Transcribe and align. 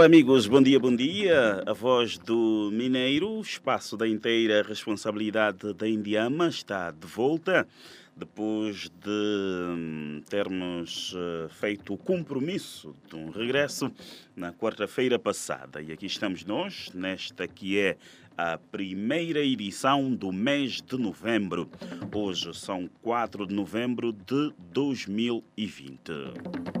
Olá 0.00 0.06
amigos, 0.06 0.46
bom 0.46 0.62
dia, 0.62 0.80
bom 0.80 0.96
dia. 0.96 1.62
A 1.66 1.74
voz 1.74 2.16
do 2.16 2.70
Mineiro, 2.72 3.38
espaço 3.38 3.98
da 3.98 4.08
inteira 4.08 4.62
responsabilidade 4.62 5.74
da 5.74 5.86
Indiama, 5.86 6.48
está 6.48 6.90
de 6.90 7.06
volta 7.06 7.68
depois 8.16 8.88
de 8.88 9.10
hum, 9.10 10.22
termos 10.26 11.12
uh, 11.12 11.50
feito 11.50 11.92
o 11.92 11.98
compromisso 11.98 12.96
de 13.10 13.14
um 13.14 13.28
regresso 13.28 13.92
na 14.34 14.54
quarta-feira 14.54 15.18
passada. 15.18 15.82
E 15.82 15.92
aqui 15.92 16.06
estamos 16.06 16.46
nós, 16.46 16.90
nesta 16.94 17.46
que 17.46 17.78
é 17.78 17.98
a 18.38 18.56
primeira 18.56 19.40
edição 19.40 20.14
do 20.14 20.32
mês 20.32 20.80
de 20.80 20.96
novembro. 20.96 21.68
Hoje 22.14 22.54
são 22.54 22.88
4 23.02 23.46
de 23.46 23.54
novembro 23.54 24.14
de 24.14 24.50
2020. 24.72 26.79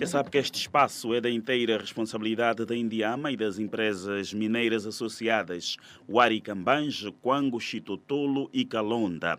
Já 0.00 0.06
sabe 0.06 0.30
que 0.30 0.38
este 0.38 0.60
espaço 0.60 1.12
é 1.12 1.20
da 1.20 1.28
inteira 1.28 1.76
responsabilidade 1.76 2.64
da 2.64 2.76
Indiama 2.76 3.32
e 3.32 3.36
das 3.36 3.58
empresas 3.58 4.32
mineiras 4.32 4.86
associadas 4.86 5.76
Huaricambange, 6.08 7.10
Quango, 7.20 7.58
Chitotolo 7.58 8.48
e 8.52 8.64
Calonda. 8.64 9.36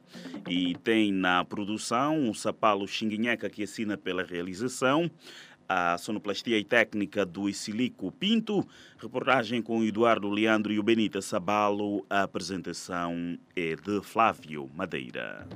E 0.49 0.75
tem 0.83 1.13
na 1.13 1.45
produção 1.45 2.29
o 2.29 2.35
Sapalo 2.35 2.85
Xinguinheca 2.85 3.49
que 3.49 3.63
assina 3.63 3.97
pela 3.97 4.21
realização, 4.21 5.09
a 5.67 5.97
sonoplastia 5.97 6.59
e 6.59 6.65
técnica 6.65 7.25
do 7.25 7.47
Isilico 7.47 8.11
Pinto, 8.11 8.67
reportagem 8.97 9.61
com 9.61 9.81
Eduardo 9.81 10.29
Leandro 10.29 10.73
e 10.73 10.79
o 10.79 10.83
Benita 10.83 11.21
Sabalo, 11.21 12.05
a 12.09 12.23
apresentação 12.23 13.39
é 13.55 13.75
de 13.77 14.01
Flávio 14.01 14.69
Madeira. 14.75 15.47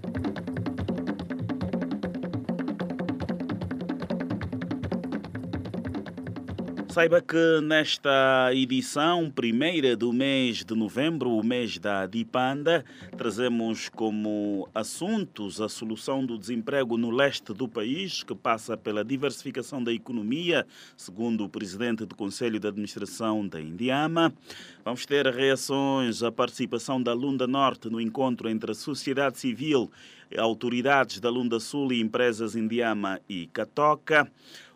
Saiba 6.94 7.20
que 7.22 7.60
nesta 7.64 8.52
edição, 8.54 9.28
primeira 9.28 9.98
do 9.98 10.14
mês 10.14 10.64
de 10.64 10.76
novembro, 10.76 11.32
o 11.32 11.44
mês 11.44 11.80
da 11.80 12.06
Dipanda, 12.06 12.86
trazemos 13.18 13.90
como 13.90 14.70
assuntos 14.76 15.60
a 15.60 15.68
solução 15.68 16.24
do 16.24 16.38
desemprego 16.38 16.96
no 16.96 17.10
leste 17.10 17.52
do 17.52 17.68
país, 17.68 18.22
que 18.22 18.36
passa 18.36 18.78
pela 18.78 19.04
diversificação 19.04 19.84
da 19.84 19.92
economia, 19.92 20.68
segundo 20.96 21.44
o 21.44 21.50
presidente 21.50 22.06
do 22.06 22.14
Conselho 22.14 22.60
de 22.60 22.68
Administração 22.68 23.48
da 23.48 23.60
Indiama. 23.60 24.32
Vamos 24.86 25.04
ter 25.04 25.26
reações 25.26 26.22
à 26.22 26.32
participação 26.32 27.02
da 27.02 27.12
Lunda 27.12 27.48
Norte 27.48 27.90
no 27.90 28.00
encontro 28.00 28.48
entre 28.48 28.70
a 28.70 28.76
sociedade 28.76 29.40
civil, 29.40 29.92
autoridades 30.38 31.20
da 31.20 31.32
Lunda 31.32 31.60
Sul 31.60 31.92
e 31.92 32.00
empresas 32.00 32.56
Indiama 32.56 33.20
e 33.28 33.48
Catoca. 33.48 34.32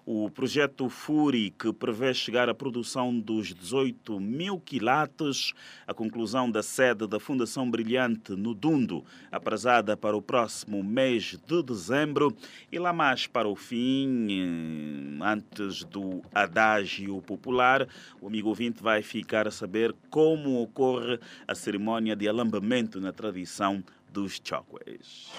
O 0.09 0.29
projeto 0.29 0.87
FURI, 0.87 1.49
que 1.49 1.73
prevê 1.73 2.13
chegar 2.13 2.47
à 2.47 2.53
produção 2.55 3.19
dos 3.19 3.53
18 3.53 4.21
mil 4.21 4.57
quilates, 4.57 5.51
a 5.85 5.93
conclusão 5.93 6.49
da 6.49 6.63
sede 6.63 7.05
da 7.05 7.19
Fundação 7.19 7.69
Brilhante 7.69 8.31
no 8.31 8.53
Dundo, 8.53 9.03
aprazada 9.29 9.97
para 9.97 10.15
o 10.15 10.21
próximo 10.21 10.81
mês 10.81 11.37
de 11.45 11.61
dezembro, 11.61 12.33
e 12.71 12.79
lá 12.79 12.93
mais 12.93 13.27
para 13.27 13.49
o 13.49 13.55
fim, 13.57 15.19
eh, 15.19 15.25
antes 15.25 15.83
do 15.83 16.21
adágio 16.33 17.21
popular, 17.23 17.85
o 18.21 18.27
amigo 18.27 18.47
ouvinte 18.47 18.81
vai 18.81 19.01
ficar 19.01 19.45
a 19.45 19.51
saber 19.51 19.93
como 20.09 20.61
ocorre 20.61 21.19
a 21.45 21.53
cerimônia 21.53 22.15
de 22.15 22.29
alambamento 22.29 23.01
na 23.01 23.11
tradição 23.11 23.83
dos 24.09 24.39
Chokways. 24.41 25.33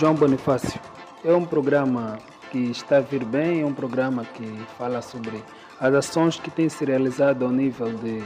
João 0.00 0.16
Bonifácio, 0.16 0.80
é 1.24 1.32
um 1.32 1.44
programa 1.44 2.18
que 2.50 2.58
está 2.70 2.98
a 2.98 3.00
vir 3.00 3.24
bem, 3.24 3.62
é 3.62 3.66
um 3.66 3.74
programa 3.74 4.24
que 4.24 4.46
fala 4.76 5.02
sobre 5.02 5.42
as 5.80 5.94
ações 5.94 6.38
que 6.38 6.50
têm 6.50 6.68
se 6.68 6.84
realizado 6.84 7.44
ao 7.44 7.50
nível 7.50 7.92
de, 7.94 8.22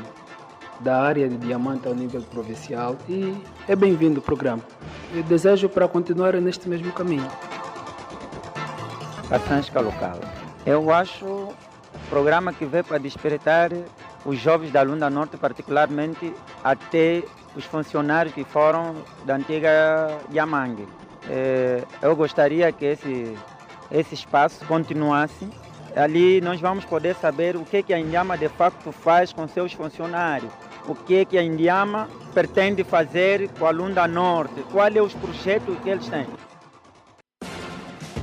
da 0.80 1.00
área 1.02 1.28
de 1.28 1.36
diamante 1.36 1.86
ao 1.86 1.94
nível 1.94 2.22
provincial 2.22 2.96
e 3.08 3.36
é 3.68 3.76
bem-vindo 3.76 4.20
o 4.20 4.22
programa. 4.22 4.62
Eu 5.14 5.22
desejo 5.22 5.68
para 5.68 5.86
continuar 5.86 6.34
neste 6.34 6.68
mesmo 6.68 6.92
caminho. 6.92 7.28
Caçansca 9.28 9.80
local. 9.80 10.18
Eu 10.64 10.92
acho 10.92 11.24
um 11.26 12.08
programa 12.08 12.52
que 12.52 12.64
veio 12.64 12.84
para 12.84 12.98
despertar 12.98 13.70
os 14.24 14.38
jovens 14.38 14.70
da 14.70 14.82
Lunda 14.82 15.10
Norte, 15.10 15.36
particularmente 15.36 16.32
até 16.62 17.22
os 17.56 17.64
funcionários 17.64 18.34
que 18.34 18.44
foram 18.44 18.94
da 19.24 19.34
antiga 19.34 20.18
Yamangue. 20.32 20.86
Eu 22.00 22.16
gostaria 22.16 22.70
que 22.72 22.84
esse 22.84 23.36
esse 23.92 24.14
espaço 24.14 24.64
continuasse. 24.66 25.48
Ali 25.94 26.40
nós 26.40 26.60
vamos 26.60 26.84
poder 26.84 27.14
saber 27.14 27.54
o 27.54 27.64
que, 27.64 27.82
que 27.82 27.92
a 27.92 27.98
Indiama 27.98 28.38
de 28.38 28.48
facto 28.48 28.90
faz 28.90 29.32
com 29.32 29.46
seus 29.46 29.72
funcionários, 29.74 30.50
o 30.88 30.94
que, 30.94 31.24
que 31.26 31.36
a 31.36 31.42
Indiama 31.42 32.08
pretende 32.32 32.82
fazer 32.82 33.50
com 33.58 33.66
a 33.66 33.70
Lunda 33.70 34.08
Norte, 34.08 34.62
quais 34.72 34.94
são 34.94 35.04
os 35.04 35.14
projetos 35.14 35.78
que 35.80 35.90
eles 35.90 36.08
têm. 36.08 36.26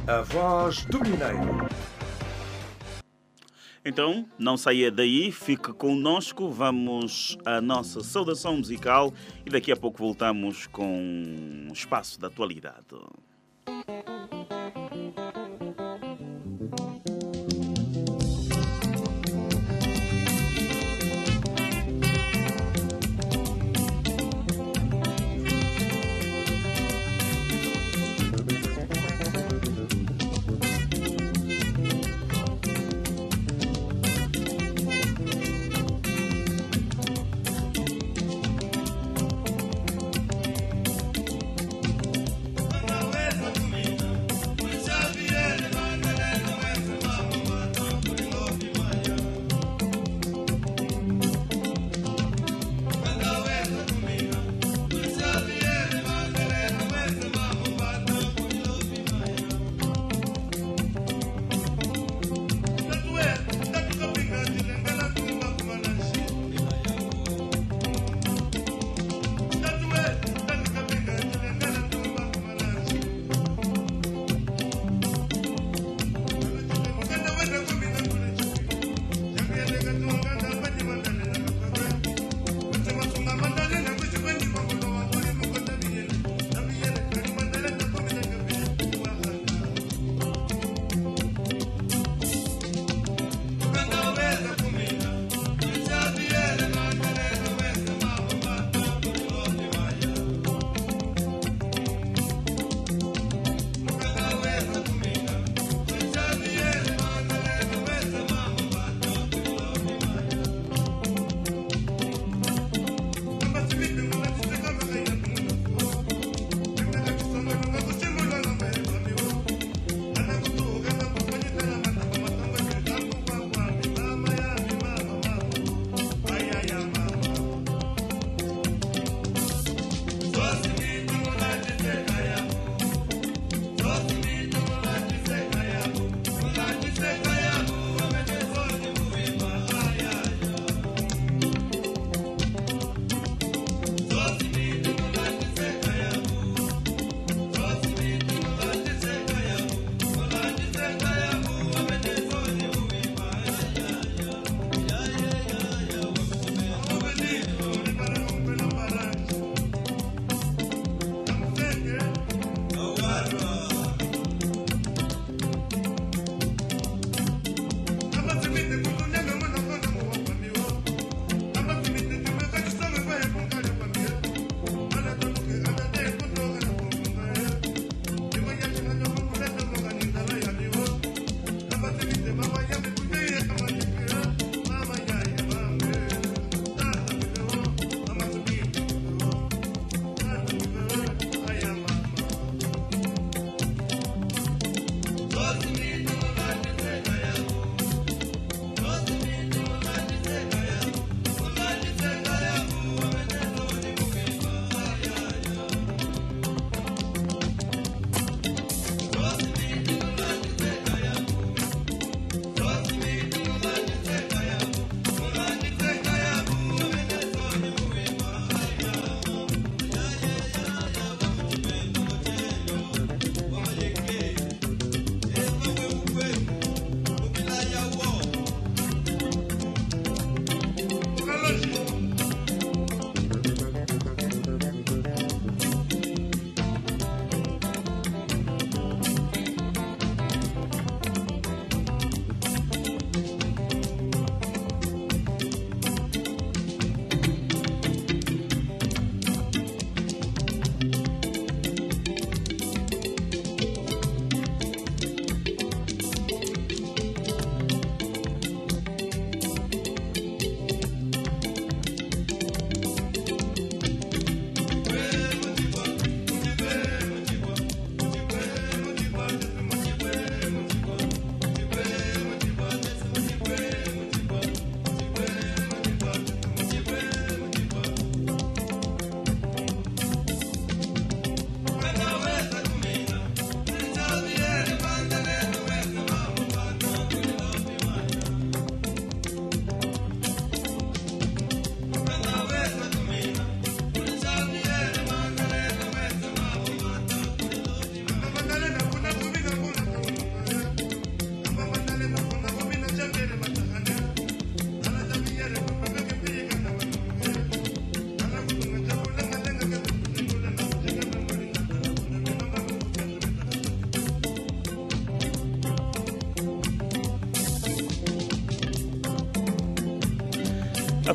A 0.08 0.22
voz 0.22 0.84
do 0.85 1.00
Mineiro. 1.02 1.69
Então, 3.85 4.25
não 4.38 4.58
saia 4.58 4.91
daí, 4.91 5.31
fique 5.31 5.72
conosco, 5.72 6.50
vamos 6.50 7.38
à 7.46 7.62
nossa 7.62 8.03
saudação 8.03 8.58
musical 8.58 9.13
e 9.46 9.50
daqui 9.50 9.72
a 9.72 9.75
pouco 9.75 10.00
voltamos 10.00 10.68
com 10.68 10.85
um 10.85 11.72
espaço 11.72 12.19
da 12.19 12.28
atualidade. 12.28 12.84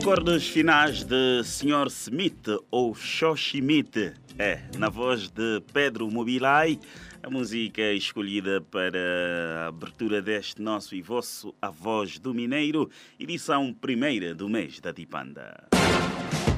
Acordos 0.05 0.47
finais 0.47 1.03
de 1.03 1.43
Sr. 1.43 1.87
Smith 1.87 2.47
ou 2.71 2.95
Xoximite. 2.95 4.13
É, 4.39 4.61
na 4.77 4.91
voz 4.91 5.31
de 5.31 5.63
Pedro 5.73 6.11
Mobilai, 6.11 6.79
a 7.23 7.31
música 7.31 7.81
escolhida 7.91 8.61
para 8.61 9.65
a 9.65 9.67
abertura 9.69 10.21
deste 10.21 10.61
nosso 10.61 10.95
e 10.95 11.01
vosso 11.01 11.55
A 11.61 11.71
Voz 11.71 12.19
do 12.19 12.35
Mineiro, 12.35 12.91
edição 13.19 13.73
primeira 13.73 14.35
do 14.35 14.47
mês 14.47 14.79
da 14.79 14.93
Dipanda. 14.93 15.67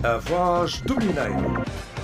A 0.03 0.19
Voz 0.19 0.81
do 0.81 0.97
Mineiro. 0.97 1.96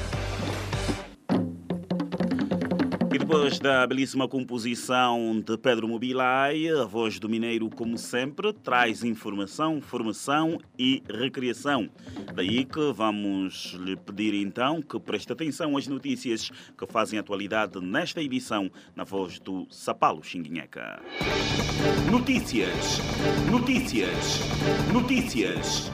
Depois 3.33 3.59
da 3.59 3.87
belíssima 3.87 4.29
composição 4.29 5.41
de 5.41 5.57
Pedro 5.57 5.89
Mobilai, 5.89 6.69
a 6.69 6.85
voz 6.85 7.19
do 7.19 7.31
Mineiro, 7.31 7.71
como 7.71 7.97
sempre, 7.97 8.53
traz 8.53 9.03
informação, 9.03 9.81
formação 9.81 10.59
e 10.79 11.03
recreação. 11.09 11.89
Daí 12.35 12.67
que 12.67 12.93
vamos 12.93 13.75
lhe 13.81 13.97
pedir 13.97 14.35
então 14.35 14.83
que 14.83 15.01
preste 15.01 15.33
atenção 15.33 15.79
às 15.79 15.87
notícias 15.87 16.51
que 16.77 16.87
fazem 16.87 17.19
atualidade 17.19 17.81
nesta 17.81 18.21
edição 18.21 18.71
na 18.95 19.03
voz 19.03 19.41
do 19.41 19.67
Sapalo 19.71 20.23
Xinguinheca. 20.23 21.01
Notícias, 22.11 22.99
notícias, 23.51 24.41
notícias. 24.93 25.91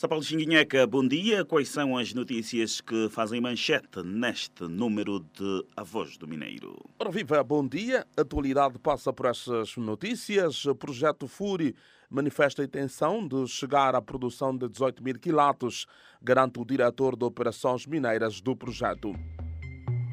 Sapalo 0.00 0.22
Xinguinheca, 0.22 0.86
bom 0.86 1.06
dia. 1.06 1.44
Quais 1.44 1.68
são 1.68 1.94
as 1.94 2.14
notícias 2.14 2.80
que 2.80 3.10
fazem 3.10 3.38
manchete 3.38 4.02
neste 4.02 4.62
número 4.62 5.20
de 5.20 5.66
A 5.76 5.82
Voz 5.82 6.16
do 6.16 6.26
Mineiro? 6.26 6.74
Ora 6.98 7.10
viva, 7.10 7.44
bom 7.44 7.68
dia. 7.68 8.06
A 8.16 8.22
atualidade 8.22 8.78
passa 8.78 9.12
por 9.12 9.26
estas 9.26 9.76
notícias. 9.76 10.64
O 10.64 10.74
projeto 10.74 11.28
FURI 11.28 11.76
manifesta 12.08 12.62
a 12.62 12.64
intenção 12.64 13.28
de 13.28 13.46
chegar 13.46 13.94
à 13.94 14.00
produção 14.00 14.56
de 14.56 14.70
18 14.70 15.04
mil 15.04 15.18
quilates, 15.18 15.84
garante 16.22 16.58
o 16.58 16.64
diretor 16.64 17.14
de 17.14 17.26
operações 17.26 17.84
mineiras 17.84 18.40
do 18.40 18.56
projeto. 18.56 19.12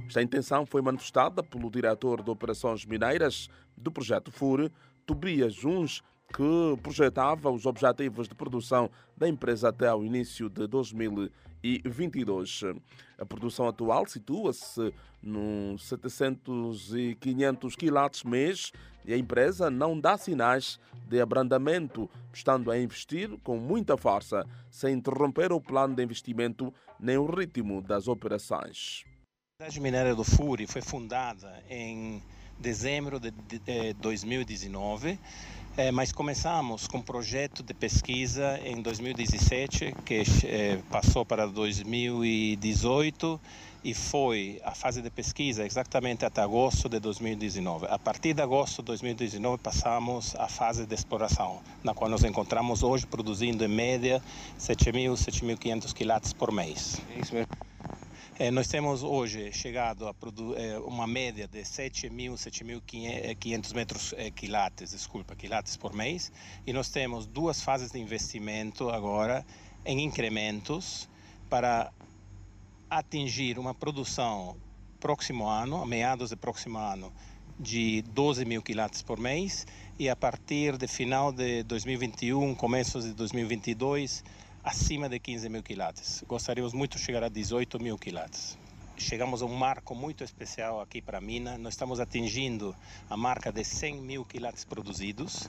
Esta 0.05 0.21
intenção 0.21 0.65
foi 0.65 0.81
manifestada 0.81 1.41
pelo 1.41 1.71
diretor 1.71 2.21
de 2.21 2.29
operações 2.29 2.85
mineiras 2.85 3.47
do 3.77 3.89
projeto 3.89 4.33
FURI, 4.33 4.69
Tobias 5.05 5.53
Juns, 5.53 6.03
que 6.33 6.77
projetava 6.81 7.49
os 7.49 7.65
objetivos 7.65 8.27
de 8.27 8.35
produção 8.35 8.91
da 9.15 9.27
empresa 9.27 9.69
até 9.69 9.93
o 9.93 10.03
início 10.03 10.49
de 10.49 10.67
2022. 10.67 12.61
A 13.17 13.25
produção 13.25 13.67
atual 13.67 14.05
situa-se 14.05 14.93
nos 15.21 15.87
700 15.87 16.93
e 16.95 17.15
500 17.15 17.75
quilates 17.75 18.23
mês 18.23 18.71
e 19.05 19.13
a 19.13 19.17
empresa 19.17 19.69
não 19.69 19.99
dá 19.99 20.17
sinais 20.17 20.79
de 21.07 21.21
abrandamento, 21.21 22.09
estando 22.33 22.69
a 22.69 22.77
investir 22.77 23.29
com 23.41 23.57
muita 23.57 23.95
força, 23.97 24.45
sem 24.69 24.95
interromper 24.95 25.53
o 25.53 25.61
plano 25.61 25.95
de 25.95 26.03
investimento 26.03 26.73
nem 26.99 27.17
o 27.17 27.25
ritmo 27.25 27.81
das 27.81 28.07
operações. 28.07 29.05
A 29.59 29.63
Cidade 29.63 29.79
Mineira 29.79 30.13
do 30.13 30.23
Furi 30.23 30.67
foi 30.67 30.81
fundada 30.81 31.63
em 31.69 32.21
dezembro 32.59 33.19
de 33.19 33.31
2019 33.93 35.17
é, 35.77 35.91
mas 35.91 36.11
começamos 36.11 36.87
com 36.87 36.97
um 36.97 37.01
projeto 37.01 37.61
de 37.61 37.71
pesquisa 37.71 38.59
em 38.65 38.81
2017, 38.81 39.95
que 40.03 40.23
é, 40.45 40.79
passou 40.89 41.23
para 41.23 41.45
2018 41.45 43.39
e 43.83 43.93
foi 43.93 44.59
a 44.65 44.73
fase 44.73 45.03
de 45.03 45.09
pesquisa 45.11 45.63
exatamente 45.63 46.25
até 46.25 46.41
agosto 46.41 46.89
de 46.89 46.99
2019. 46.99 47.85
A 47.91 47.99
partir 47.99 48.33
de 48.33 48.41
agosto 48.41 48.81
de 48.81 48.87
2019 48.87 49.61
passamos 49.61 50.35
à 50.35 50.47
fase 50.47 50.87
de 50.87 50.95
exploração, 50.95 51.61
na 51.83 51.93
qual 51.93 52.09
nos 52.09 52.23
encontramos 52.23 52.81
hoje 52.81 53.05
produzindo 53.05 53.63
em 53.63 53.67
média 53.67 54.19
7.000, 54.59 55.13
7.500 55.13 55.93
quilates 55.93 56.33
por 56.33 56.51
mês. 56.51 56.99
É 57.15 57.19
isso 57.19 57.35
mesmo. 57.35 57.51
É, 58.39 58.51
nós 58.51 58.67
temos 58.67 59.01
hoje 59.01 59.51
chegado 59.51 60.07
a 60.07 60.13
é, 60.57 60.77
uma 60.77 61.07
média 61.07 61.47
de 61.47 61.61
7.000, 61.61 62.33
7.500 62.35 63.73
metros 63.73 64.13
é, 64.15 64.29
quilates, 64.29 64.91
desculpa, 64.91 65.35
quilates 65.35 65.75
por 65.75 65.91
mês, 65.91 66.31
e 66.63 66.71
nós 66.71 66.87
temos 66.89 67.25
duas 67.25 67.63
fases 67.63 67.91
de 67.91 67.99
investimento 67.99 68.91
agora 68.91 69.43
em 69.83 70.03
incrementos 70.03 71.09
para 71.49 71.91
atingir 72.87 73.57
uma 73.57 73.73
produção 73.73 74.55
próximo 74.99 75.47
ano, 75.47 75.81
a 75.81 75.85
meados 75.87 76.29
do 76.29 76.37
próximo 76.37 76.77
ano, 76.77 77.11
de 77.59 78.03
12 78.03 78.45
mil 78.45 78.61
quilates 78.61 79.01
por 79.01 79.17
mês. 79.17 79.65
E 79.97 80.07
a 80.09 80.15
partir 80.15 80.77
de 80.77 80.87
final 80.87 81.31
de 81.31 81.63
2021, 81.63 82.53
começos 82.53 83.03
de 83.03 83.13
2022, 83.13 84.23
acima 84.67 85.07
de 85.07 85.17
15 85.17 85.47
mil 85.47 85.63
quilates. 85.63 86.25
Gostaríamos 86.27 86.73
muito 86.73 86.97
de 86.97 87.03
chegar 87.03 87.23
a 87.23 87.29
18 87.29 87.79
mil 87.79 87.97
quilates. 87.97 88.57
Chegamos 88.97 89.41
a 89.41 89.45
um 89.45 89.55
marco 89.55 89.95
muito 89.95 90.25
especial 90.25 90.81
aqui 90.81 91.01
para 91.01 91.19
a 91.19 91.21
mina. 91.21 91.57
Nós 91.57 91.75
estamos 91.75 92.01
atingindo 92.01 92.75
a 93.09 93.15
marca 93.15 93.49
de 93.49 93.63
100 93.63 94.01
mil 94.01 94.25
quilates 94.25 94.65
produzidos. 94.65 95.47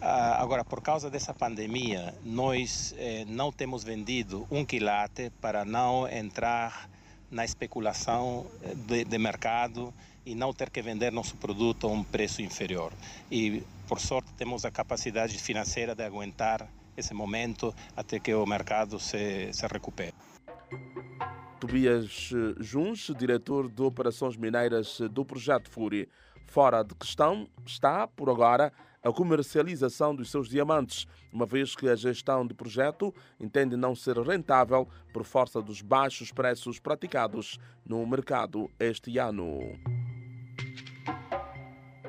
Ah, 0.00 0.40
agora, 0.40 0.64
por 0.64 0.80
causa 0.80 1.10
dessa 1.10 1.34
pandemia, 1.34 2.14
nós 2.24 2.94
eh, 2.96 3.24
não 3.26 3.50
temos 3.50 3.82
vendido 3.82 4.46
um 4.52 4.64
quilate 4.64 5.30
para 5.40 5.64
não 5.64 6.06
entrar 6.06 6.88
na 7.32 7.44
especulação 7.44 8.46
eh, 8.62 8.72
de, 8.72 9.04
de 9.04 9.18
mercado 9.18 9.92
e 10.24 10.36
não 10.36 10.52
ter 10.52 10.70
que 10.70 10.80
vender 10.80 11.10
nosso 11.10 11.36
produto 11.38 11.88
a 11.88 11.90
um 11.90 12.04
preço 12.04 12.40
inferior. 12.40 12.92
E, 13.32 13.64
por 13.88 13.98
sorte, 13.98 14.32
temos 14.34 14.64
a 14.64 14.70
capacidade 14.70 15.36
financeira 15.38 15.92
de 15.92 16.04
aguentar 16.04 16.68
esse 16.98 17.14
momento 17.14 17.72
até 17.96 18.18
que 18.18 18.34
o 18.34 18.44
mercado 18.44 18.98
se, 18.98 19.52
se 19.52 19.66
recupere. 19.66 20.14
Tobias 21.60 22.30
Juns, 22.60 23.10
diretor 23.16 23.68
de 23.70 23.82
operações 23.82 24.36
mineiras 24.36 25.00
do 25.10 25.24
projeto 25.24 25.70
Furi. 25.70 26.08
Fora 26.46 26.82
de 26.82 26.94
questão 26.94 27.48
está, 27.66 28.06
por 28.06 28.30
agora, 28.30 28.72
a 29.02 29.12
comercialização 29.12 30.14
dos 30.14 30.30
seus 30.30 30.48
diamantes, 30.48 31.06
uma 31.32 31.46
vez 31.46 31.76
que 31.76 31.88
a 31.88 31.94
gestão 31.94 32.46
de 32.46 32.54
projeto 32.54 33.14
entende 33.38 33.76
não 33.76 33.94
ser 33.94 34.18
rentável 34.18 34.88
por 35.12 35.24
força 35.24 35.62
dos 35.62 35.82
baixos 35.82 36.32
preços 36.32 36.78
praticados 36.80 37.58
no 37.84 38.04
mercado 38.06 38.70
este 38.78 39.18
ano. 39.18 39.60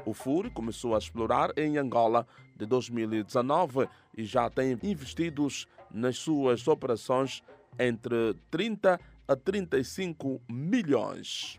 O 0.05 0.13
FUR 0.13 0.49
começou 0.51 0.95
a 0.95 0.97
explorar 0.97 1.51
em 1.57 1.77
Angola 1.77 2.25
de 2.55 2.65
2019 2.65 3.87
e 4.19 4.25
já 4.25 4.49
tem 4.49 4.77
investidos 4.83 5.65
nas 5.89 6.17
suas 6.17 6.67
operações 6.67 7.41
entre 7.79 8.35
30 8.51 8.99
a 9.25 9.35
35 9.35 10.41
milhões. 10.49 11.57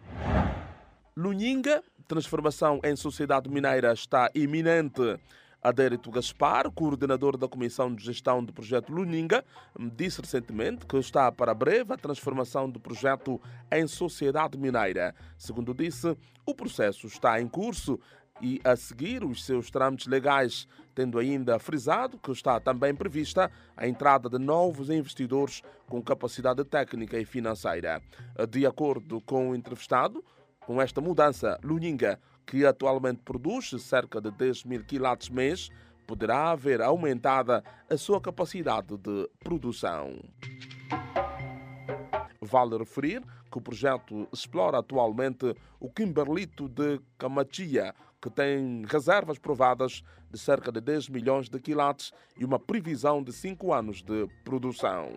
Luninga, 1.16 1.82
transformação 2.06 2.78
em 2.84 2.94
sociedade 2.96 3.48
mineira 3.48 3.92
está 3.92 4.30
iminente. 4.34 5.18
Adérito 5.62 6.10
Gaspar, 6.10 6.70
coordenador 6.70 7.36
da 7.36 7.46
Comissão 7.46 7.94
de 7.94 8.04
Gestão 8.04 8.42
do 8.42 8.52
Projeto 8.52 8.92
Luninga, 8.92 9.44
disse 9.94 10.20
recentemente 10.20 10.86
que 10.86 10.96
está 10.96 11.30
para 11.30 11.54
breve 11.54 11.92
a 11.92 11.98
transformação 11.98 12.68
do 12.68 12.80
projeto 12.80 13.40
em 13.70 13.86
sociedade 13.86 14.58
mineira. 14.58 15.14
Segundo 15.36 15.74
disse, 15.74 16.16
o 16.46 16.54
processo 16.54 17.06
está 17.06 17.40
em 17.40 17.46
curso 17.46 18.00
e 18.40 18.60
a 18.64 18.76
seguir 18.76 19.24
os 19.24 19.44
seus 19.44 19.70
trâmites 19.70 20.06
legais, 20.06 20.66
tendo 20.94 21.18
ainda 21.18 21.58
frisado 21.58 22.18
que 22.18 22.30
está 22.32 22.58
também 22.58 22.94
prevista 22.94 23.50
a 23.76 23.86
entrada 23.86 24.28
de 24.28 24.38
novos 24.38 24.90
investidores 24.90 25.62
com 25.88 26.02
capacidade 26.02 26.64
técnica 26.64 27.18
e 27.18 27.24
financeira. 27.24 28.02
De 28.48 28.66
acordo 28.66 29.20
com 29.20 29.50
o 29.50 29.54
entrevistado, 29.54 30.24
com 30.66 30.80
esta 30.80 31.00
mudança, 31.00 31.58
Luninga, 31.62 32.20
que 32.46 32.64
atualmente 32.64 33.20
produz 33.24 33.70
cerca 33.82 34.20
de 34.20 34.30
10 34.30 34.64
mil 34.64 34.84
quilates 34.84 35.28
mês, 35.28 35.70
poderá 36.06 36.50
haver 36.50 36.82
aumentada 36.82 37.62
a 37.88 37.96
sua 37.96 38.20
capacidade 38.20 38.96
de 38.96 39.30
produção. 39.38 40.18
Vale 42.40 42.78
referir 42.78 43.22
que 43.50 43.58
o 43.58 43.60
projeto 43.60 44.26
explora 44.32 44.78
atualmente 44.78 45.54
o 45.78 45.90
Kimberlito 45.90 46.68
de 46.68 47.00
Camachia, 47.18 47.94
que 48.20 48.30
tem 48.30 48.84
reservas 48.86 49.38
provadas 49.38 50.02
de 50.30 50.38
cerca 50.38 50.70
de 50.70 50.80
10 50.80 51.08
milhões 51.08 51.48
de 51.48 51.58
quilates 51.58 52.12
e 52.36 52.44
uma 52.44 52.58
previsão 52.58 53.22
de 53.22 53.32
5 53.32 53.72
anos 53.72 54.02
de 54.02 54.28
produção. 54.44 55.12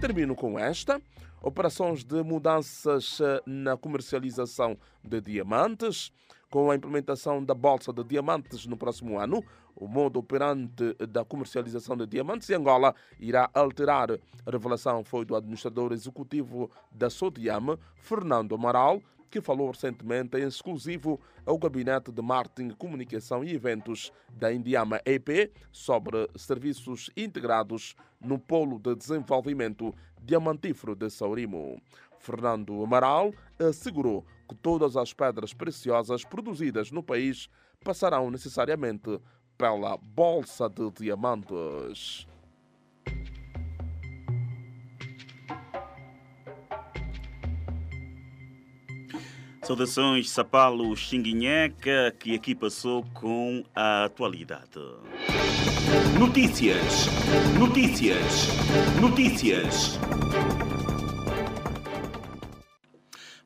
Termino 0.00 0.34
com 0.34 0.58
esta. 0.58 1.00
Operações 1.42 2.02
de 2.02 2.22
mudanças 2.22 3.20
eh, 3.20 3.42
na 3.46 3.76
comercialização 3.76 4.76
de 5.04 5.20
diamantes. 5.20 6.10
Com 6.50 6.70
a 6.70 6.74
implementação 6.74 7.44
da 7.44 7.52
Bolsa 7.52 7.92
de 7.92 8.02
Diamantes 8.02 8.64
no 8.66 8.76
próximo 8.76 9.18
ano, 9.18 9.44
o 9.76 9.86
modo 9.86 10.18
operante 10.18 10.94
da 11.06 11.24
comercialização 11.24 11.96
de 11.96 12.06
diamantes 12.06 12.48
em 12.48 12.54
Angola 12.54 12.94
irá 13.20 13.50
alterar. 13.52 14.10
A 14.12 14.50
revelação 14.50 15.04
foi 15.04 15.24
do 15.24 15.36
administrador 15.36 15.92
executivo 15.92 16.70
da 16.90 17.10
Sodiam, 17.10 17.78
Fernando 17.96 18.54
Amaral, 18.54 19.02
que 19.30 19.40
falou 19.40 19.70
recentemente 19.70 20.36
em 20.38 20.46
exclusivo 20.46 21.20
ao 21.44 21.58
Gabinete 21.58 22.10
de 22.10 22.22
Marketing, 22.22 22.70
Comunicação 22.70 23.44
e 23.44 23.54
Eventos 23.54 24.12
da 24.30 24.52
Indiama 24.52 25.00
EP 25.04 25.52
sobre 25.70 26.28
serviços 26.36 27.10
integrados 27.16 27.94
no 28.20 28.38
Polo 28.38 28.78
de 28.78 28.94
Desenvolvimento 28.94 29.94
Diamantífero 30.22 30.94
de 30.94 31.10
Saurimo. 31.10 31.80
Fernando 32.18 32.82
Amaral 32.82 33.32
assegurou 33.58 34.24
que 34.48 34.54
todas 34.54 34.96
as 34.96 35.12
pedras 35.12 35.52
preciosas 35.52 36.24
produzidas 36.24 36.90
no 36.90 37.02
país 37.02 37.48
passarão 37.84 38.30
necessariamente 38.30 39.20
pela 39.56 39.96
Bolsa 39.96 40.68
de 40.68 40.90
Diamantes. 40.90 42.26
Saudações 49.68 50.30
Sapalo 50.30 50.96
Xinguinheca, 50.96 52.10
que 52.18 52.34
aqui 52.34 52.54
passou 52.54 53.04
com 53.12 53.62
a 53.76 54.04
atualidade. 54.04 54.80
Notícias, 56.18 57.04
notícias, 57.58 58.48
notícias. 58.98 59.98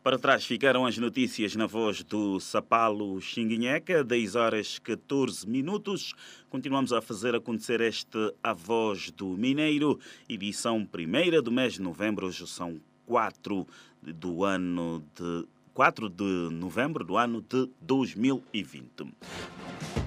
Para 0.00 0.16
trás 0.16 0.44
ficaram 0.44 0.86
as 0.86 0.96
notícias 0.96 1.56
na 1.56 1.66
voz 1.66 2.04
do 2.04 2.38
Sapalo 2.38 3.20
Xinguinheca, 3.20 4.04
10 4.04 4.36
horas 4.36 4.78
14 4.78 5.44
minutos. 5.48 6.14
Continuamos 6.48 6.92
a 6.92 7.02
fazer 7.02 7.34
acontecer 7.34 7.80
este 7.80 8.32
A 8.40 8.52
Voz 8.52 9.10
do 9.10 9.30
Mineiro, 9.30 9.98
edição 10.28 10.86
primeira 10.86 11.42
do 11.42 11.50
mês 11.50 11.72
de 11.72 11.82
novembro. 11.82 12.28
Hoje 12.28 12.46
são 12.46 12.80
4 13.06 13.66
do 14.00 14.44
ano 14.44 15.04
de 15.16 15.48
4 15.74 16.08
de 16.08 16.48
novembro 16.52 17.04
do 17.04 17.16
ano 17.16 17.40
de 17.40 17.68
2020. 17.80 19.12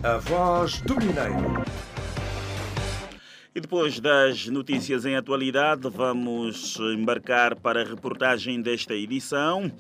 A 0.04 0.18
Voz 0.18 0.82
do 0.82 0.96
Mineiro. 0.96 1.66
E 3.58 3.62
depois 3.62 4.02
das 4.02 4.48
notícias 4.48 5.06
em 5.06 5.16
atualidade, 5.16 5.90
vamos 5.90 6.78
embarcar 6.94 7.56
para 7.56 7.84
a 7.84 7.86
reportagem 7.86 8.62
desta 8.62 8.94
edição. 8.94 9.72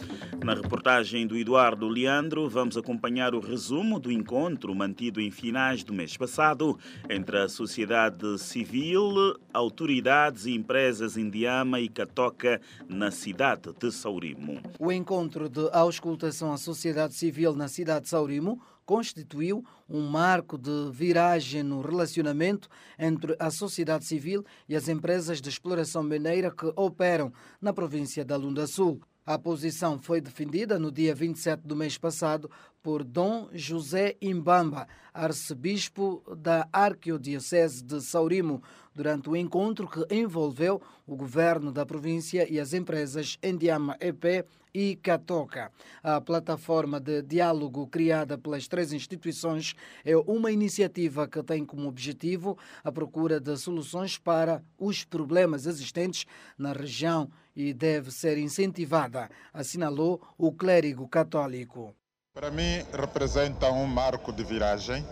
Na 0.41 0.53
reportagem 0.53 1.27
do 1.27 1.35
Eduardo 1.35 1.85
Leandro, 1.85 2.47
vamos 2.47 2.77
acompanhar 2.77 3.35
o 3.35 3.41
resumo 3.41 3.99
do 3.99 4.09
encontro 4.09 4.73
mantido 4.73 5.19
em 5.19 5.29
finais 5.29 5.83
do 5.83 5.93
mês 5.93 6.15
passado 6.15 6.79
entre 7.09 7.37
a 7.37 7.49
sociedade 7.49 8.39
civil, 8.39 9.35
autoridades 9.53 10.45
e 10.45 10.53
empresas 10.53 11.17
indiama 11.17 11.81
e 11.81 11.89
catoca 11.89 12.61
na 12.87 13.11
cidade 13.11 13.73
de 13.77 13.91
Saurimo. 13.91 14.57
O 14.79 14.89
encontro 14.89 15.49
de 15.49 15.69
auscultação 15.73 16.53
à 16.53 16.57
sociedade 16.57 17.13
civil 17.13 17.53
na 17.53 17.67
cidade 17.67 18.03
de 18.03 18.09
Saurimo 18.09 18.57
constituiu 18.85 19.65
um 19.89 20.01
marco 20.07 20.57
de 20.57 20.91
viragem 20.91 21.63
no 21.63 21.81
relacionamento 21.81 22.69
entre 22.97 23.35
a 23.39 23.49
sociedade 23.49 24.05
civil 24.05 24.45
e 24.69 24.75
as 24.75 24.87
empresas 24.87 25.41
de 25.41 25.49
exploração 25.49 26.03
mineira 26.03 26.51
que 26.51 26.71
operam 26.75 27.33
na 27.59 27.73
província 27.73 28.23
da 28.23 28.35
Lunda 28.35 28.67
Sul. 28.67 29.01
A 29.25 29.39
posição 29.39 29.97
foi 29.97 30.21
defendida 30.21 30.77
no 30.77 30.91
dia 30.91 31.15
27 31.15 31.63
do 31.65 31.75
mês 31.75 31.97
passado 31.97 32.47
por 32.83 33.03
Dom 33.03 33.49
José 33.51 34.15
Imbamba, 34.21 34.87
arcebispo 35.11 36.21
da 36.37 36.69
Arquidiocese 36.71 37.83
de 37.83 38.01
Saurimo, 38.01 38.61
durante 38.93 39.27
o 39.27 39.35
encontro 39.35 39.87
que 39.87 40.05
envolveu 40.13 40.79
o 41.07 41.15
governo 41.15 41.71
da 41.71 41.83
província 41.87 42.47
e 42.47 42.59
as 42.59 42.71
empresas 42.71 43.39
Endiama 43.41 43.97
EP 43.99 44.45
e 44.75 44.97
Catoca. 44.97 45.71
A 46.03 46.19
plataforma 46.19 46.99
de 46.99 47.21
diálogo 47.21 47.87
criada 47.87 48.37
pelas 48.37 48.67
três 48.67 48.91
instituições 48.91 49.73
é 50.03 50.17
uma 50.17 50.51
iniciativa 50.51 51.29
que 51.29 51.41
tem 51.41 51.65
como 51.65 51.87
objetivo 51.87 52.57
a 52.83 52.91
procura 52.91 53.39
de 53.39 53.55
soluções 53.55 54.17
para 54.17 54.61
os 54.77 55.05
problemas 55.05 55.65
existentes 55.65 56.25
na 56.57 56.73
região 56.73 57.31
e 57.55 57.73
deve 57.73 58.11
ser 58.11 58.37
incentivada, 58.37 59.29
assinalou 59.53 60.21
o 60.37 60.51
clérigo 60.51 61.07
católico. 61.07 61.95
Para 62.33 62.51
mim, 62.51 62.83
representa 62.91 63.71
um 63.71 63.85
marco 63.85 64.33
de 64.33 64.43
viragem, 64.43 65.05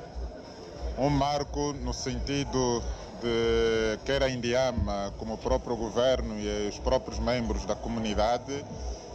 um 0.98 1.10
marco 1.10 1.72
no 1.72 1.94
sentido 1.94 2.84
de 3.22 3.98
quer 4.04 4.22
a 4.22 4.30
Indiama, 4.30 5.14
como 5.18 5.36
o 5.36 5.38
próprio 5.38 5.78
governo 5.78 6.38
e 6.38 6.68
os 6.68 6.78
próprios 6.80 7.18
membros 7.20 7.66
da 7.66 7.74
comunidade, 7.74 8.66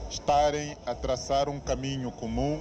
estarem 0.09 0.77
a 0.87 0.95
traçar 0.95 1.49
um 1.49 1.61
caminho 1.61 2.11
comum 2.11 2.61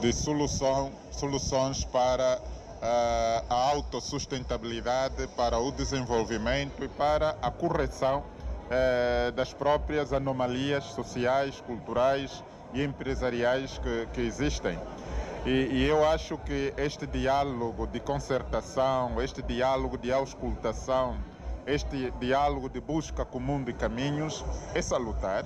de 0.00 0.12
solução, 0.12 0.92
soluções 1.10 1.84
para 1.84 2.38
uh, 2.38 3.44
a 3.48 3.70
autossustentabilidade, 3.70 5.26
para 5.36 5.58
o 5.58 5.72
desenvolvimento 5.72 6.84
e 6.84 6.88
para 6.88 7.36
a 7.42 7.50
correção 7.50 8.20
uh, 8.20 9.32
das 9.32 9.52
próprias 9.52 10.12
anomalias 10.12 10.84
sociais, 10.84 11.60
culturais 11.60 12.44
e 12.72 12.82
empresariais 12.82 13.78
que, 13.78 14.08
que 14.12 14.20
existem. 14.20 14.78
E, 15.44 15.50
e, 15.50 15.84
eu 15.84 16.04
acho 16.04 16.36
que 16.38 16.74
este 16.76 17.06
diálogo 17.06 17.86
de 17.86 18.00
concertação, 18.00 19.22
este 19.22 19.42
diálogo 19.42 19.96
de 19.96 20.12
auscultação, 20.12 21.16
este 21.66 22.10
diálogo 22.18 22.68
de 22.68 22.80
busca 22.80 23.24
comum 23.24 23.62
de 23.62 23.72
caminhos 23.72 24.44
é 24.74 24.82
salutar 24.82 25.44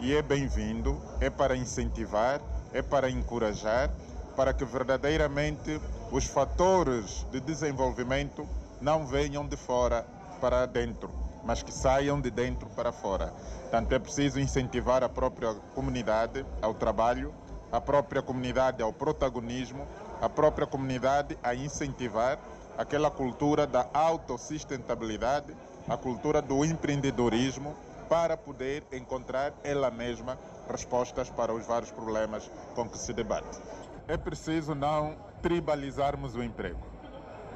e 0.00 0.14
é 0.14 0.22
bem-vindo, 0.22 0.98
é 1.20 1.28
para 1.28 1.54
incentivar, 1.54 2.40
é 2.72 2.80
para 2.80 3.10
encorajar, 3.10 3.90
para 4.34 4.54
que 4.54 4.64
verdadeiramente 4.64 5.78
os 6.10 6.24
fatores 6.24 7.26
de 7.30 7.38
desenvolvimento 7.38 8.48
não 8.80 9.06
venham 9.06 9.46
de 9.46 9.56
fora 9.58 10.06
para 10.40 10.64
dentro, 10.64 11.10
mas 11.44 11.62
que 11.62 11.70
saiam 11.70 12.18
de 12.18 12.30
dentro 12.30 12.66
para 12.70 12.92
fora. 12.92 13.32
Portanto, 13.60 13.92
é 13.92 13.98
preciso 13.98 14.40
incentivar 14.40 15.04
a 15.04 15.08
própria 15.08 15.54
comunidade 15.74 16.46
ao 16.62 16.72
trabalho, 16.72 17.34
a 17.70 17.80
própria 17.80 18.22
comunidade 18.22 18.82
ao 18.82 18.94
protagonismo, 18.94 19.86
a 20.20 20.30
própria 20.30 20.66
comunidade 20.66 21.36
a 21.42 21.54
incentivar 21.54 22.38
aquela 22.78 23.10
cultura 23.10 23.66
da 23.66 23.86
autossustentabilidade, 23.92 25.54
a 25.86 25.96
cultura 25.96 26.40
do 26.40 26.64
empreendedorismo, 26.64 27.76
para 28.10 28.36
poder 28.36 28.82
encontrar 28.90 29.52
ela 29.62 29.88
mesma 29.88 30.36
respostas 30.68 31.30
para 31.30 31.54
os 31.54 31.64
vários 31.64 31.92
problemas 31.92 32.50
com 32.74 32.88
que 32.88 32.98
se 32.98 33.12
debate. 33.12 33.60
É 34.08 34.16
preciso 34.16 34.74
não 34.74 35.14
tribalizarmos 35.40 36.34
o 36.34 36.42
emprego. 36.42 36.80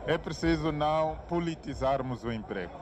É 0.06 0.16
preciso 0.16 0.70
não 0.70 1.18
politizarmos 1.28 2.22
o 2.22 2.30
emprego. 2.30 2.72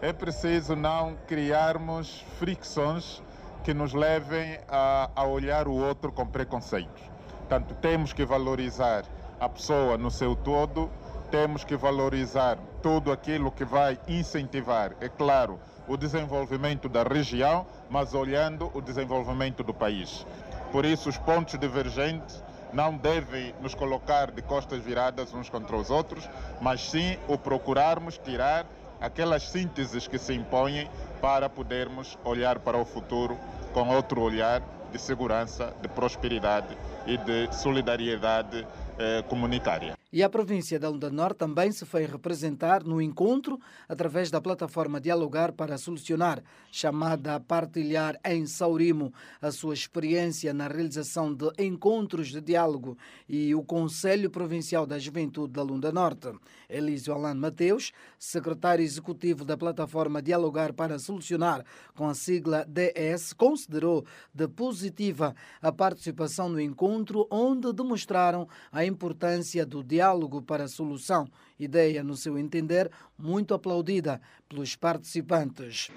É 0.00 0.12
preciso 0.12 0.76
não 0.76 1.16
criarmos 1.26 2.24
fricções 2.38 3.20
que 3.64 3.74
nos 3.74 3.92
levem 3.92 4.60
a, 4.68 5.10
a 5.16 5.24
olhar 5.24 5.66
o 5.66 5.74
outro 5.74 6.12
com 6.12 6.24
preconceitos. 6.24 7.02
Portanto, 7.38 7.74
temos 7.80 8.12
que 8.12 8.24
valorizar 8.24 9.04
a 9.40 9.48
pessoa 9.48 9.98
no 9.98 10.10
seu 10.10 10.36
todo, 10.36 10.88
temos 11.32 11.64
que 11.64 11.76
valorizar 11.76 12.58
tudo 12.80 13.10
aquilo 13.10 13.50
que 13.50 13.64
vai 13.64 13.98
incentivar, 14.06 14.94
é 15.00 15.08
claro, 15.08 15.58
o 15.88 15.96
desenvolvimento 15.96 16.88
da 16.88 17.02
região, 17.02 17.66
mas 17.88 18.14
olhando 18.14 18.70
o 18.74 18.80
desenvolvimento 18.80 19.64
do 19.64 19.72
país. 19.72 20.26
Por 20.70 20.84
isso, 20.84 21.08
os 21.08 21.16
pontos 21.16 21.58
divergentes 21.58 22.44
não 22.72 22.96
devem 22.96 23.54
nos 23.62 23.74
colocar 23.74 24.30
de 24.30 24.42
costas 24.42 24.82
viradas 24.82 25.32
uns 25.32 25.48
contra 25.48 25.74
os 25.74 25.90
outros, 25.90 26.28
mas 26.60 26.82
sim 26.90 27.16
o 27.26 27.38
procurarmos 27.38 28.18
tirar 28.18 28.66
aquelas 29.00 29.44
sínteses 29.44 30.06
que 30.06 30.18
se 30.18 30.34
impõem 30.34 30.90
para 31.20 31.48
podermos 31.48 32.18
olhar 32.24 32.58
para 32.58 32.76
o 32.76 32.84
futuro 32.84 33.38
com 33.72 33.88
outro 33.88 34.20
olhar 34.20 34.62
de 34.92 34.98
segurança, 34.98 35.72
de 35.80 35.88
prosperidade 35.88 36.76
e 37.06 37.16
de 37.16 37.54
solidariedade 37.54 38.66
eh, 38.98 39.22
comunitária. 39.22 39.96
E 40.10 40.22
a 40.22 40.28
província 40.30 40.78
da 40.78 40.88
Lunda 40.88 41.10
Norte 41.10 41.36
também 41.36 41.70
se 41.70 41.84
foi 41.84 42.06
representar 42.06 42.82
no 42.82 43.00
encontro 43.00 43.60
através 43.86 44.30
da 44.30 44.40
plataforma 44.40 44.98
Dialogar 44.98 45.52
para 45.52 45.76
Solucionar, 45.76 46.42
chamada 46.72 47.34
a 47.34 47.40
partilhar 47.40 48.18
em 48.24 48.46
Saurimo 48.46 49.12
a 49.40 49.50
sua 49.50 49.74
experiência 49.74 50.54
na 50.54 50.66
realização 50.66 51.34
de 51.34 51.52
encontros 51.58 52.28
de 52.28 52.40
diálogo 52.40 52.96
e 53.28 53.54
o 53.54 53.62
Conselho 53.62 54.30
Provincial 54.30 54.86
da 54.86 54.98
Juventude 54.98 55.52
da 55.52 55.62
Lunda 55.62 55.92
Norte. 55.92 56.32
Elísio 56.70 57.12
Alan 57.12 57.34
Mateus, 57.34 57.92
secretário 58.18 58.82
executivo 58.82 59.44
da 59.44 59.58
plataforma 59.58 60.22
Dialogar 60.22 60.72
para 60.72 60.98
Solucionar, 60.98 61.64
com 61.94 62.08
a 62.08 62.14
sigla 62.14 62.64
DS, 62.66 63.34
considerou 63.34 64.06
de 64.34 64.48
positiva 64.48 65.34
a 65.60 65.70
participação 65.70 66.48
no 66.48 66.60
encontro, 66.60 67.26
onde 67.30 67.72
demonstraram 67.74 68.48
a 68.72 68.87
importância 68.88 69.64
do 69.64 69.84
diálogo 69.84 70.42
para 70.42 70.64
a 70.64 70.68
solução, 70.68 71.28
ideia, 71.58 72.02
no 72.02 72.16
seu 72.16 72.38
entender, 72.38 72.90
muito 73.18 73.54
aplaudida 73.54 74.20
pelos 74.48 74.74
participantes. 74.74 75.90